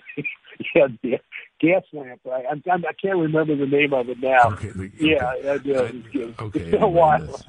[0.75, 1.17] yeah, yeah,
[1.65, 2.21] gas lamp.
[2.25, 4.51] I, I, I can't remember the name of it now.
[4.51, 6.59] Okay, the, yeah, I, I, okay.
[6.59, 7.41] It's been a while.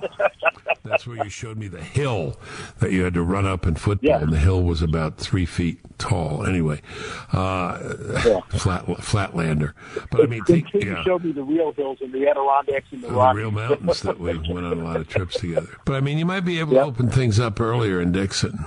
[0.84, 2.38] That's, where you showed me the hill
[2.78, 4.20] that you had to run up in football, yeah.
[4.20, 6.46] and the hill was about three feet tall.
[6.46, 6.80] Anyway,
[7.32, 8.40] uh, yeah.
[8.50, 9.72] flat flatlander.
[10.10, 11.02] But I mean, think, yeah.
[11.02, 14.38] showed me the real hills and the Adirondacks and the, the real mountains that we
[14.38, 15.68] went on a lot of trips together.
[15.84, 16.84] But I mean, you might be able yep.
[16.84, 18.64] to open things up earlier in Dixon.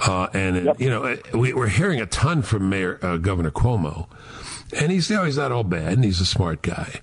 [0.00, 0.80] Uh, and yep.
[0.80, 4.08] you know, we, are hearing a ton from Mayor uh, Governor Cuomo
[4.72, 7.00] and he's, you know, he's not all bad, and he's a smart guy.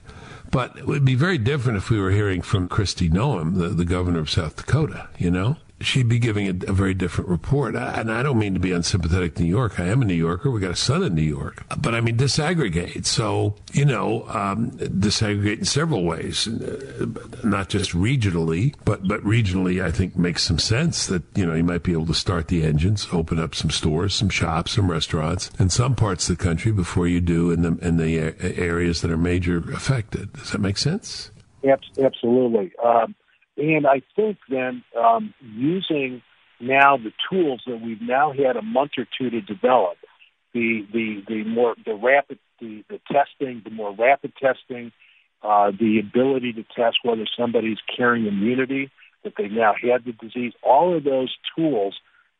[0.51, 3.85] But it would be very different if we were hearing from Kristi Noem, the, the
[3.85, 5.57] governor of South Dakota, you know?
[5.81, 7.75] She'd be giving a, a very different report.
[7.75, 9.79] I, and I don't mean to be unsympathetic to New York.
[9.79, 10.49] I am a New Yorker.
[10.49, 11.63] We got a son in New York.
[11.77, 13.05] But I mean, disaggregate.
[13.05, 17.05] So, you know, um, disaggregate in several ways, uh,
[17.43, 21.63] not just regionally, but, but regionally, I think makes some sense that, you know, you
[21.63, 25.51] might be able to start the engines, open up some stores, some shops, some restaurants
[25.59, 28.17] in some parts of the country before you do in the, in the
[28.57, 30.31] areas that are major affected.
[30.33, 31.31] Does that make sense?
[31.99, 32.71] Absolutely.
[32.83, 33.15] Um,
[33.57, 36.21] and I think then um, using
[36.59, 39.97] now the tools that we've now had a month or two to develop,
[40.53, 44.91] the the the more the rapid the, the testing, the more rapid testing,
[45.43, 48.89] uh, the ability to test whether somebody's carrying immunity,
[49.23, 51.95] that they now had the disease, all of those tools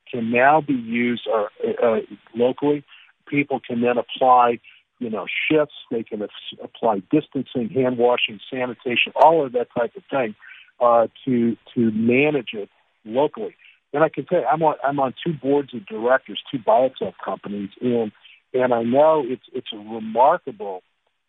[0.10, 1.48] can now be used uh,
[1.84, 2.00] uh,
[2.36, 2.84] locally.
[3.28, 4.60] People can then apply,
[5.00, 5.74] you know, shifts.
[5.92, 6.22] They can
[6.64, 10.36] apply distancing, hand washing, sanitation, all of that type of thing
[10.80, 12.70] uh, to to manage it
[13.06, 13.56] locally.
[13.94, 17.14] And I can tell you, I'm on I'm on two boards of directors, two biotech
[17.24, 18.12] companies, and
[18.54, 20.84] and I know it's it's remarkable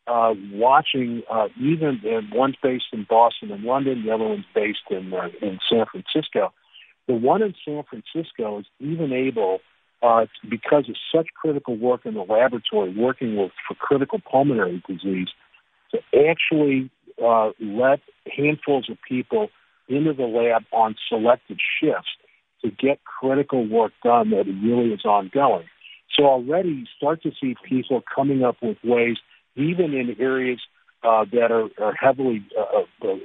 [0.06, 4.90] uh, watching uh, even and one's based in Boston and London, the other one's based
[4.90, 6.52] in uh, in San Francisco.
[7.09, 9.61] The one in San Francisco is even able,
[10.02, 15.28] uh, because of such critical work in the laboratory, working with for critical pulmonary disease,
[15.92, 16.90] to actually
[17.22, 18.00] uh, let
[18.37, 19.48] handfuls of people
[19.88, 22.11] into the lab on selected shifts
[22.62, 25.66] to get critical work done that really is ongoing.
[26.16, 29.16] So already you start to see people coming up with ways,
[29.55, 30.61] even in areas
[31.02, 33.16] uh, that are, are heavily, uh, uh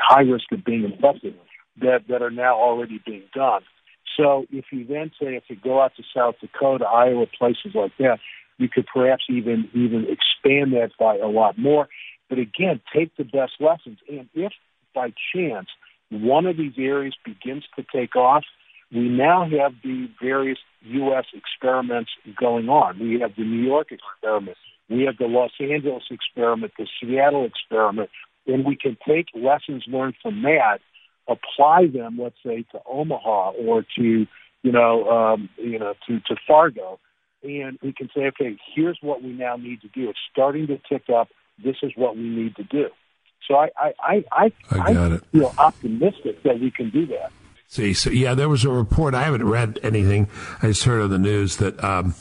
[0.00, 1.34] high risk of being infected,
[1.80, 3.62] that, that are now already being done.
[4.16, 7.92] So if you then say if you go out to South Dakota, Iowa, places like
[7.98, 8.18] that,
[8.58, 11.88] you could perhaps even even expand that by a lot more.
[12.28, 13.98] But again, take the best lessons.
[14.08, 14.52] And if
[14.94, 15.68] by chance
[16.10, 18.44] one of these areas begins to take off,
[18.92, 21.24] we now have the various U.S.
[21.34, 22.98] experiments going on.
[22.98, 24.56] We have the New York experiment.
[24.88, 28.10] We have the Los Angeles experiment, the Seattle experiment,
[28.46, 30.78] and we can take lessons learned from that,
[31.28, 34.26] apply them, let's say, to Omaha or to,
[34.62, 37.00] you know, um, you know, to, to Fargo,
[37.42, 40.08] and we can say, okay, here's what we now need to do.
[40.08, 41.28] It's starting to tick up
[41.62, 42.88] this is what we need to do.
[43.46, 47.32] So I I I, I, I, I feel optimistic that we can do that.
[47.68, 49.14] See, so yeah, there was a report.
[49.14, 50.28] I haven't read anything.
[50.62, 52.14] I just heard on the news that um,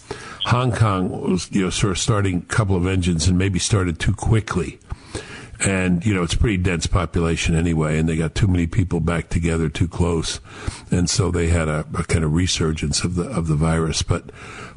[0.45, 3.99] Hong Kong was, you know, sort of starting a couple of engines and maybe started
[3.99, 4.79] too quickly.
[5.59, 8.99] And you know, it's a pretty dense population anyway, and they got too many people
[8.99, 10.41] back together too close,
[10.91, 14.01] and so they had a, a kind of resurgence of the of the virus.
[14.01, 14.31] But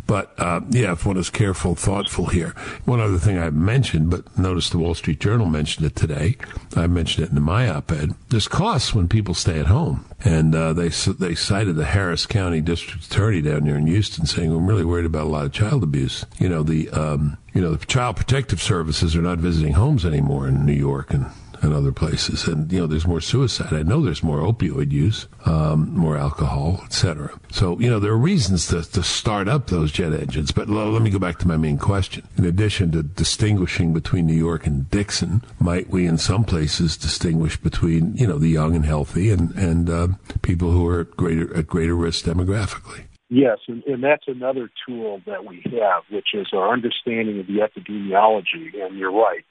[0.09, 2.55] But uh, yeah, if one is careful, thoughtful here.
[2.87, 6.39] One other thing I mentioned, but notice the Wall Street Journal mentioned it today.
[6.75, 8.15] I mentioned it in my op-ed.
[8.31, 12.63] There's costs when people stay at home, and uh, they they cited the Harris County
[12.63, 15.83] District Attorney down here in Houston, saying I'm really worried about a lot of child
[15.83, 16.25] abuse.
[16.39, 20.49] You know the um, you know the Child Protective Services are not visiting homes anymore
[20.49, 21.27] in New York and
[21.63, 22.47] and other places.
[22.47, 23.73] And, you know, there's more suicide.
[23.73, 27.39] I know there's more opioid use, um, more alcohol, etc.
[27.51, 30.53] So, you know, there are reasons to, to start up those jet engines.
[30.53, 32.27] But let me go back to my main question.
[32.37, 37.57] In addition to distinguishing between New York and Dixon, might we in some places distinguish
[37.57, 40.09] between, you know, the young and healthy and, and uh,
[40.43, 43.05] people who are at greater, at greater risk demographically?
[43.31, 47.59] Yes, and, and that's another tool that we have, which is our understanding of the
[47.59, 48.83] epidemiology.
[48.83, 49.45] And you're right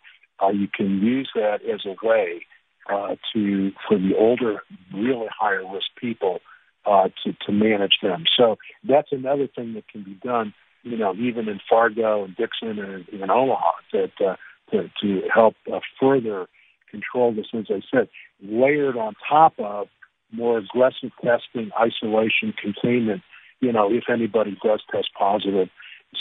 [0.43, 2.45] uh, you can use that as a way
[2.89, 4.61] uh, to for the older,
[4.93, 6.39] really higher risk people
[6.85, 8.23] uh, to to manage them.
[8.37, 8.57] So
[8.87, 10.53] that's another thing that can be done.
[10.83, 14.35] You know, even in Fargo and Dixon and in Omaha, that uh,
[14.71, 16.47] to to help uh, further
[16.89, 17.47] control this.
[17.53, 18.09] As I said,
[18.41, 19.87] layered on top of
[20.31, 23.21] more aggressive testing, isolation, containment.
[23.59, 25.69] You know, if anybody does test positive.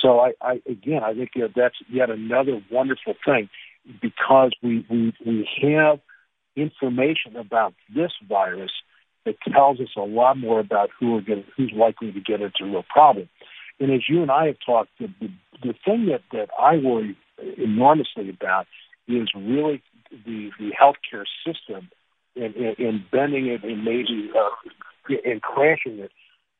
[0.03, 3.49] So I, I again, I think that's yet another wonderful thing
[4.01, 6.01] because we, we, we have
[6.57, 8.73] information about this virus
[9.25, 12.65] that tells us a lot more about who are getting, who's likely to get into
[12.65, 13.29] real problem.
[13.79, 15.29] And as you and I have talked, the, the,
[15.63, 17.17] the thing that, that I worry
[17.59, 18.67] enormously about
[19.07, 21.89] is really the, the healthcare system
[22.35, 26.11] and, and, and bending it and maybe uh, and crashing it.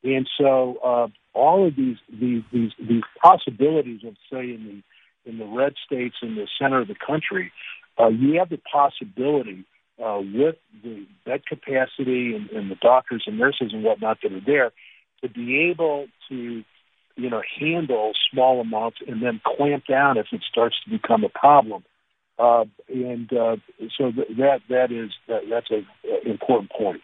[0.03, 4.83] And so uh, all of these, these these these possibilities of say in the
[5.27, 7.51] in the red states in the center of the country,
[7.99, 9.65] uh, you have the possibility
[10.03, 14.41] uh, with the bed capacity and, and the doctors and nurses and whatnot that are
[14.45, 14.71] there
[15.21, 16.63] to be able to,
[17.15, 21.29] you know, handle small amounts and then clamp down if it starts to become a
[21.29, 21.83] problem.
[22.37, 23.55] Uh, and uh,
[23.97, 25.87] so th- that that is that, that's an
[26.23, 27.01] important point.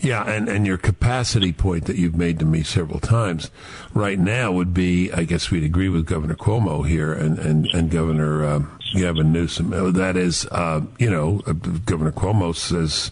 [0.00, 3.50] Yeah, and, and your capacity point that you've made to me several times
[3.94, 7.90] right now would be, I guess we'd agree with Governor Cuomo here and, and, and
[7.90, 8.62] Governor uh,
[8.94, 9.72] Gavin Newsom.
[9.72, 13.10] Uh, that is, uh, you know, uh, Governor Cuomo says,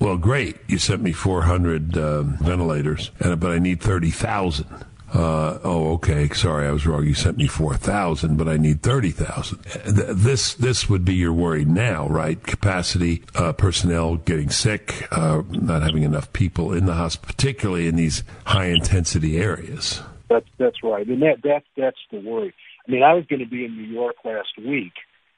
[0.00, 4.66] well, great, you sent me 400 uh, ventilators, and, but I need 30,000.
[5.12, 6.28] Uh, oh, okay.
[6.30, 7.04] Sorry, I was wrong.
[7.04, 9.60] You sent me four thousand, but I need thirty thousand.
[9.84, 12.42] This this would be your worry now, right?
[12.42, 17.96] Capacity, uh, personnel getting sick, uh, not having enough people in the hospital, particularly in
[17.96, 20.00] these high intensity areas.
[20.30, 22.54] That's that's right, and that that that's the worry.
[22.88, 24.92] I mean, I was going to be in New York last week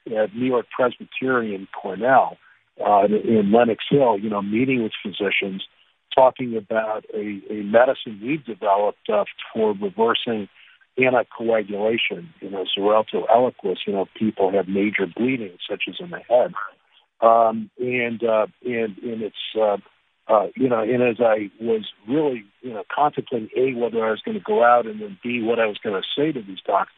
[0.07, 2.37] at New York Presbyterian Cornell
[2.81, 4.21] uh, in Lenox Hill.
[4.21, 5.67] You know, meeting with physicians
[6.15, 10.49] talking about a, a medicine we've developed uh, for reversing
[10.99, 12.29] anticoagulation.
[12.41, 16.53] You know, Xarelto Eliquis, you know, people have major bleeding, such as in the head.
[17.21, 19.77] Um, and, uh, and, and it's, uh,
[20.27, 24.23] uh, you know, and as I was really, you know, contemplating A, whether I was
[24.25, 26.61] going to go out and then B, what I was going to say to these
[26.67, 26.93] docs,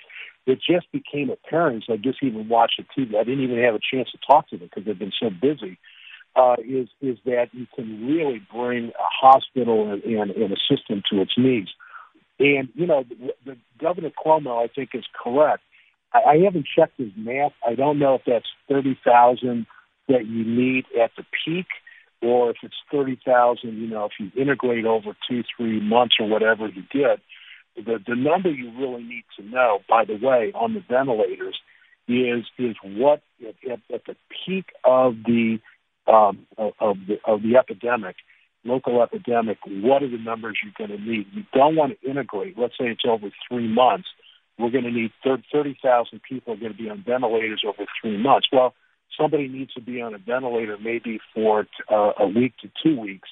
[0.47, 3.17] it just became apparent as I just even watched the TV.
[3.17, 5.79] I didn't even have a chance to talk to them because they've been so busy
[6.37, 11.03] uh, is is that you can really bring a hospital and, and, and a system
[11.11, 11.69] to its knees.
[12.39, 15.63] And you know, the, the Governor Cuomo, I think, is correct.
[16.13, 17.53] I, I haven't checked his math.
[17.67, 19.67] I don't know if that's thirty thousand
[20.09, 21.67] that you need at the peak,
[22.21, 23.79] or if it's thirty thousand.
[23.79, 27.21] You know, if you integrate over two, three months or whatever he did.
[27.77, 31.59] The the number you really need to know, by the way, on the ventilators,
[32.09, 35.59] is is what at, at the peak of the
[36.07, 38.17] um, of, the, of the epidemic,
[38.65, 41.27] local epidemic, what are the numbers you're going to need?
[41.33, 42.59] You don't want to integrate.
[42.59, 44.09] Let's say it's over three months.
[44.59, 48.49] We're going to need 30,000 people are going to be on ventilators over three months.
[48.53, 48.75] Well,
[49.19, 53.29] somebody needs to be on a ventilator maybe for uh, a week to two weeks.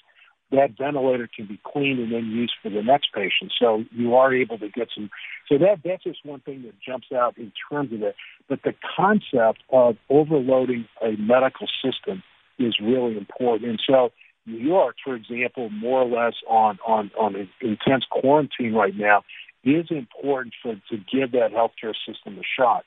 [0.51, 3.53] That ventilator can be cleaned and then used for the next patient.
[3.59, 5.11] So you are able to get some.
[5.49, 8.15] So that that's just one thing that jumps out in terms of it.
[8.49, 12.23] But the concept of overloading a medical system
[12.59, 13.71] is really important.
[13.71, 14.13] And so
[14.47, 19.23] New York, for example, more or less on on on intense quarantine right now,
[19.65, 22.85] is important for to give that healthcare system a shot.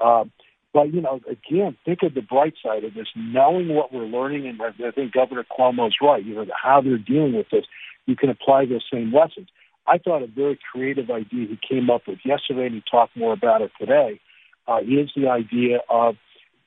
[0.00, 0.24] Uh,
[0.72, 3.06] but you know, again, think of the bright side of this.
[3.16, 6.24] Knowing what we're learning, and I think Governor Cuomo's right.
[6.24, 7.64] You know how they're dealing with this.
[8.06, 9.48] You can apply those same lessons.
[9.86, 13.32] I thought a very creative idea he came up with yesterday, and he talked more
[13.32, 14.20] about it today.
[14.68, 16.16] Uh, is the idea of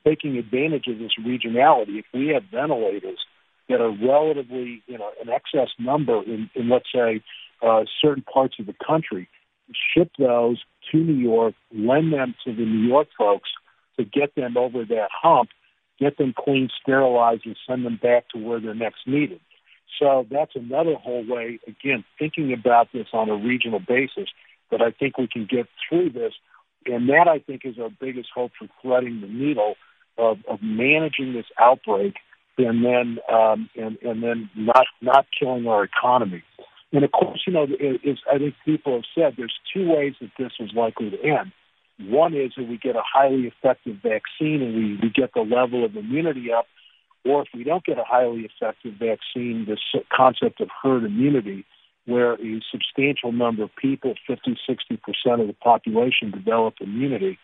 [0.10, 2.00] taking advantage of this regionality.
[2.00, 3.20] If we have ventilators
[3.68, 7.22] that are relatively, you know, an excess number in, in let's say,
[7.62, 9.28] uh, certain parts of the country,
[9.94, 10.58] ship those
[10.92, 13.50] to New York, lend them to the New York folks
[13.98, 15.50] to get them over that hump,
[16.00, 19.42] get them clean, sterilized, and send them back to where they're next needed.
[20.00, 24.30] So that's another whole way, again, thinking about this on a regional basis,
[24.72, 26.34] that I think we can get through this.
[26.86, 29.76] And that, I think, is our biggest hope for threading the needle
[30.20, 32.16] of, of managing this outbreak
[32.58, 36.44] and then um, and, and then not not killing our economy.
[36.92, 40.32] And of course, you know, as I think people have said, there's two ways that
[40.38, 41.52] this is likely to end.
[42.00, 45.86] One is that we get a highly effective vaccine and we, we get the level
[45.86, 46.66] of immunity up,
[47.26, 49.80] or if we don't get a highly effective vaccine, this
[50.12, 51.66] concept of herd immunity,
[52.06, 57.38] where a substantial number of people, 50, 60% of the population, develop immunity.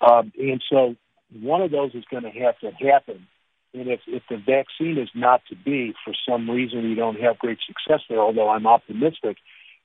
[0.00, 0.96] Um, and so
[1.40, 3.26] one of those is going to have to happen.
[3.74, 7.38] And if, if the vaccine is not to be, for some reason we don't have
[7.38, 9.36] great success there, although I'm optimistic,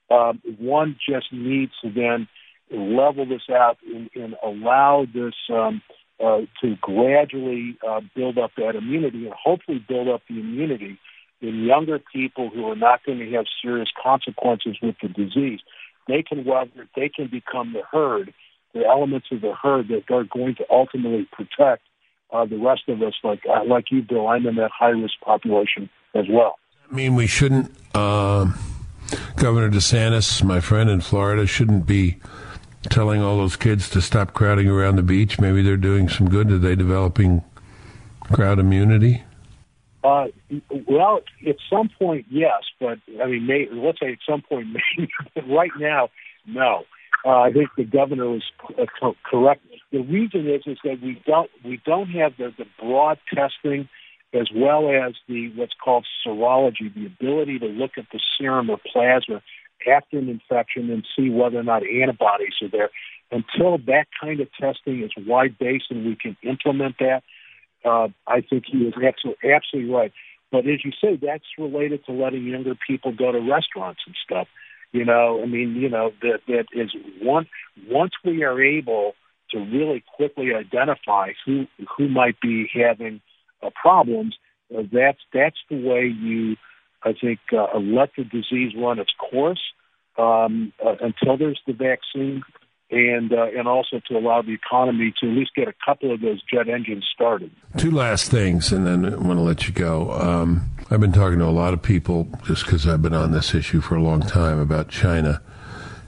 [0.09, 2.27] um, one just needs to then
[2.71, 5.81] level this out and, and allow this um,
[6.23, 10.97] uh, to gradually uh, build up that immunity and hopefully build up the immunity
[11.41, 15.59] in younger people who are not going to have serious consequences with the disease.
[16.07, 18.33] They can weather, they can become the herd,
[18.73, 21.83] the elements of the herd that are going to ultimately protect
[22.31, 23.13] uh, the rest of us.
[23.23, 26.57] Like uh, like you, Bill, I'm in that high risk population as well.
[26.89, 27.71] I mean, we shouldn't.
[27.93, 28.51] Uh,
[29.35, 32.17] Governor DeSantis, my friend in Florida, shouldn't be
[32.89, 35.39] telling all those kids to stop crowding around the beach?
[35.39, 36.51] Maybe they're doing some good.
[36.51, 37.43] Are they developing
[38.31, 39.23] crowd immunity?
[40.03, 40.27] Uh,
[40.87, 44.67] well, at some point, yes, but I mean, may, let's say at some point,
[44.97, 45.11] maybe.
[45.35, 46.09] But right now,
[46.45, 46.85] no.
[47.23, 48.43] Uh, I think the governor was
[48.79, 49.63] uh, co- correct.
[49.91, 53.87] The reason is is that we don't we don't have the, the broad testing
[54.33, 58.79] as well as the what's called serology, the ability to look at the serum or
[58.91, 59.41] plasma
[59.87, 62.89] after an infection and see whether or not antibodies are there.
[63.31, 67.23] Until that kind of testing is wide based and we can implement that,
[67.83, 70.11] uh, I think he is absolutely, absolutely right.
[70.51, 74.47] But as you say, that's related to letting younger people go to restaurants and stuff.
[74.91, 77.47] You know, I mean, you know, that that is one
[77.87, 79.13] once we are able
[79.51, 81.67] to really quickly identify who
[81.97, 83.21] who might be having
[83.63, 84.35] uh, problems,
[84.75, 86.57] uh, that's that's the way you
[87.03, 89.61] I think uh, let the disease run its course
[90.17, 92.43] um, uh, until there's the vaccine,
[92.91, 96.21] and uh, and also to allow the economy to at least get a couple of
[96.21, 97.51] those jet engines started.
[97.77, 100.11] Two last things, and then I want to let you go.
[100.11, 103.55] Um, I've been talking to a lot of people just because I've been on this
[103.55, 105.41] issue for a long time about China,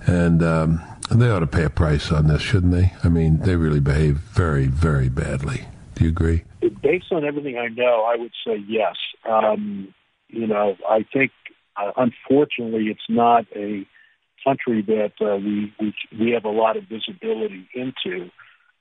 [0.05, 0.43] and.
[0.43, 0.81] Um,
[1.11, 2.93] they ought to pay a price on this, shouldn't they?
[3.03, 5.65] I mean, they really behave very, very badly.
[5.95, 6.43] Do you agree?
[6.81, 8.95] Based on everything I know, I would say yes.
[9.29, 9.93] Um,
[10.29, 11.31] you know, I think
[11.75, 13.85] uh, unfortunately it's not a
[14.43, 18.29] country that uh, we, we we have a lot of visibility into,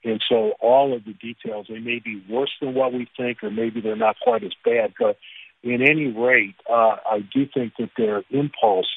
[0.05, 3.51] and so all of the details they may be worse than what we think, or
[3.51, 4.95] maybe they're not quite as bad.
[4.99, 5.19] But
[5.63, 8.89] in any rate, uh, I do think that their impulse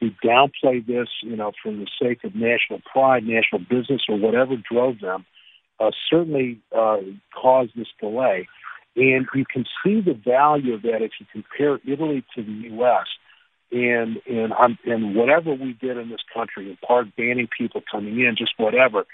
[0.00, 4.54] to downplay this, you know, for the sake of national pride, national business, or whatever
[4.56, 5.26] drove them,
[5.80, 6.98] uh, certainly uh,
[7.34, 8.48] caused this delay.
[8.96, 13.06] And you can see the value of that if you compare Italy to the U.S.
[13.70, 18.18] And and I'm, and whatever we did in this country, in part banning people coming
[18.20, 19.04] in, just whatever.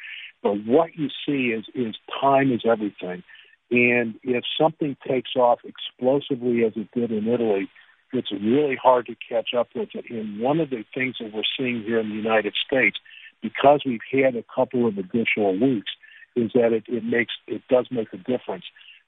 [0.42, 3.22] But what you see is is time is everything.
[3.70, 7.68] And if something takes off explosively as it did in Italy,
[8.12, 10.04] it's really hard to catch up with it.
[10.10, 12.98] And one of the things that we're seeing here in the United States,
[13.42, 15.90] because we've had a couple of additional weeks,
[16.36, 18.64] is that it, it makes it does make a difference.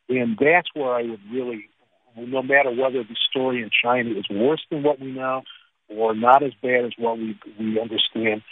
[0.09, 1.68] And that's where I would really,
[2.17, 5.43] no matter whether the story in China is worse than what we know
[5.89, 8.43] or not as bad as what we we understand,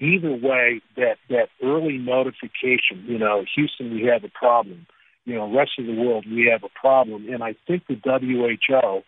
[0.00, 4.86] either way, that that early notification, you know, Houston, we have a problem.
[5.24, 7.28] You know, rest of the world, we have a problem.
[7.28, 9.02] And I think the WHO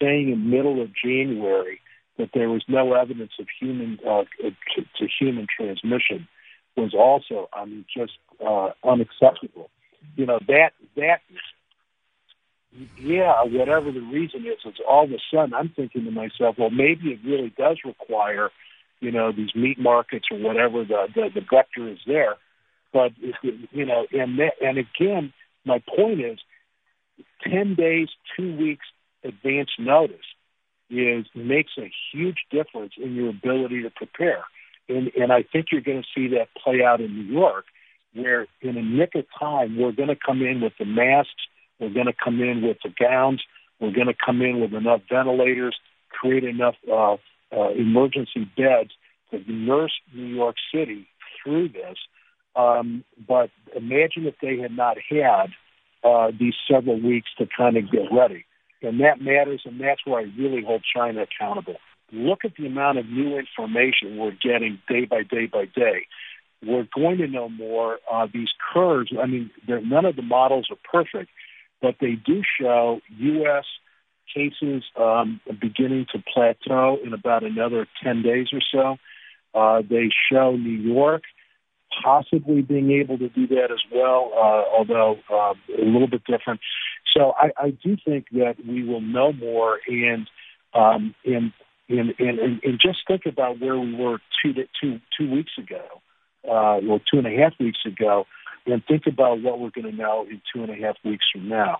[0.00, 1.80] saying in middle of January
[2.16, 4.50] that there was no evidence of human uh, to,
[4.98, 6.28] to human transmission
[6.76, 8.12] was also, I mean, just
[8.46, 9.70] uh, unacceptable
[10.16, 11.20] you know that that
[12.98, 16.70] yeah, whatever the reason is, it's all of a sudden I'm thinking to myself, well,
[16.70, 18.50] maybe it really does require,
[19.00, 22.36] you know, these meat markets or whatever the the, the vector is there.
[22.92, 23.12] But
[23.72, 25.32] you know, and and again,
[25.64, 26.38] my point is,
[27.42, 28.86] ten days, two weeks
[29.24, 30.16] advance notice
[30.90, 34.44] is makes a huge difference in your ability to prepare.
[34.88, 37.66] And and I think you're going to see that play out in New York
[38.12, 41.30] where in a nick of time we're going to come in with the masks,
[41.80, 43.42] we're going to come in with the gowns,
[43.80, 45.76] we're going to come in with enough ventilators,
[46.10, 47.14] create enough uh,
[47.52, 48.90] uh, emergency beds
[49.30, 51.08] to nurse New York City
[51.42, 51.96] through this.
[52.56, 55.46] Um, but imagine if they had not had
[56.04, 58.44] uh, these several weeks to kind of get ready.
[58.82, 61.76] And that matters, and that's where I really hold China accountable.
[62.12, 66.06] Look at the amount of new information we're getting day by day by day.
[66.64, 67.98] We're going to know more.
[68.10, 71.30] Uh, these curves, I mean, none of the models are perfect,
[71.80, 73.64] but they do show U.S.
[74.34, 78.96] cases um, beginning to plateau in about another 10 days or so.
[79.58, 81.22] Uh, they show New York
[82.02, 86.60] possibly being able to do that as well, uh, although uh, a little bit different.
[87.16, 90.28] So I, I do think that we will know more, and
[90.72, 91.52] um, and,
[91.88, 95.82] and and and just think about where we were two two two weeks ago,
[96.44, 98.26] uh, well, two and a half weeks ago,
[98.66, 101.48] and think about what we're going to know in two and a half weeks from
[101.48, 101.78] now.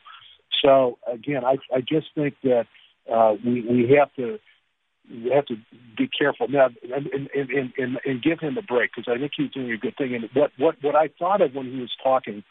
[0.62, 2.66] So again, I I just think that
[3.12, 4.38] uh, we we have to
[5.32, 5.56] have to
[5.96, 9.32] be careful now and and and, and, and give him a break because I think
[9.36, 10.14] he's doing a good thing.
[10.14, 12.44] And what what what I thought of when he was talking,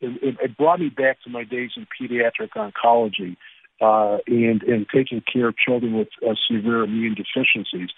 [0.00, 3.36] it, it brought me back to my days in pediatric oncology
[3.80, 7.90] uh, and and taking care of children with uh, severe immune deficiencies.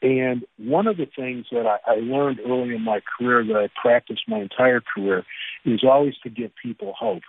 [0.00, 3.68] And one of the things that I, I learned early in my career that I
[3.80, 5.24] practiced my entire career
[5.64, 7.22] is always to give people hope.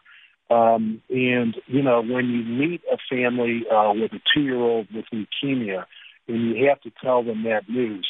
[0.51, 5.85] Um, and you know, when you meet a family uh, with a two-year-old with leukemia,
[6.27, 8.07] and you have to tell them that news.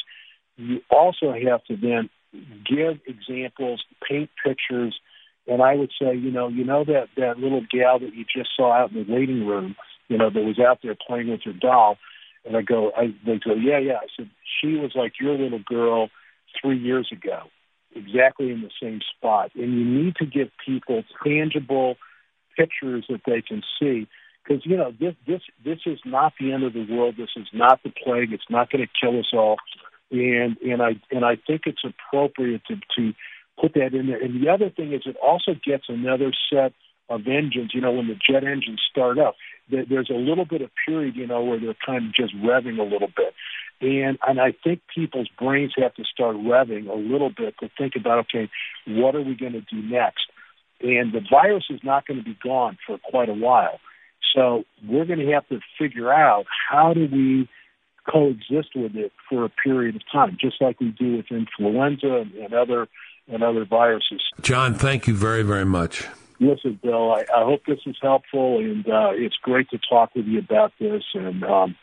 [0.56, 2.10] You also have to then
[2.64, 4.94] give examples, paint pictures,
[5.46, 8.50] and I would say, you know, you know that that little gal that you just
[8.56, 9.74] saw out in the waiting room,
[10.08, 11.96] you know, that was out there playing with her doll.
[12.44, 13.96] And I go, I they go, yeah, yeah.
[14.02, 14.30] I said
[14.60, 16.08] she was like your little girl
[16.60, 17.42] three years ago,
[17.94, 19.50] exactly in the same spot.
[19.54, 21.96] And you need to give people tangible
[22.56, 24.08] pictures that they can see
[24.42, 27.16] because you know this this this is not the end of the world.
[27.16, 28.32] This is not the plague.
[28.32, 29.56] It's not going to kill us all.
[30.10, 33.12] And and I and I think it's appropriate to to
[33.60, 34.22] put that in there.
[34.22, 36.72] And the other thing is, it also gets another set
[37.10, 37.72] of engines.
[37.74, 39.34] You know, when the jet engines start up,
[39.68, 42.82] there's a little bit of period, you know, where they're kind of just revving a
[42.82, 43.34] little bit.
[43.82, 47.94] And and I think people's brains have to start revving a little bit to think
[47.96, 48.48] about, okay,
[48.86, 50.24] what are we going to do next?
[50.80, 53.80] And the virus is not going to be gone for quite a while.
[54.34, 57.48] So we're going to have to figure out how do we
[58.10, 62.54] coexist with it for a period of time, just like we do with influenza and
[62.54, 62.88] other
[63.28, 64.22] and other viruses.
[64.40, 66.06] John, thank you very very much.
[66.40, 70.24] Listen, Bill, I, I hope this is helpful, and uh, it's great to talk with
[70.24, 71.76] you about this, and um,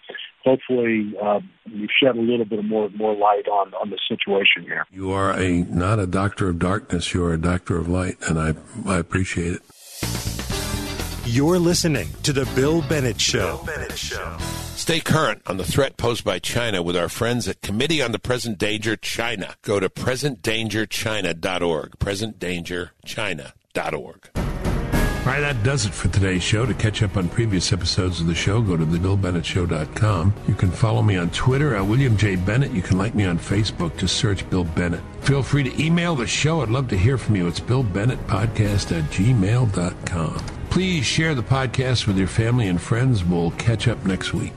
[0.43, 4.87] hopefully uh, you shed a little bit more more light on on the situation here.
[4.91, 8.39] You are a not a doctor of darkness; you are a doctor of light, and
[8.39, 8.55] I
[8.91, 9.61] I appreciate it.
[11.25, 13.57] You're listening to The Bill Bennett Show.
[13.57, 14.37] Bill Bennett Show.
[14.75, 18.19] Stay current on the threat posed by China with our friends at Committee on the
[18.19, 19.55] Present Danger China.
[19.61, 21.99] Go to presentdangerchina.org.
[21.99, 24.46] Presentdangerchina.org.
[25.27, 26.65] All right, that does it for today's show.
[26.65, 30.33] To catch up on previous episodes of the show, go to thebillbennettshow.com.
[30.47, 32.37] You can follow me on Twitter at William J.
[32.37, 32.71] Bennett.
[32.71, 33.97] You can like me on Facebook.
[33.97, 35.01] Just search Bill Bennett.
[35.19, 36.61] Feel free to email the show.
[36.61, 37.45] I'd love to hear from you.
[37.45, 40.37] It's billbennettpodcast at gmail.com.
[40.69, 43.25] Please share the podcast with your family and friends.
[43.25, 44.53] We'll catch up next week.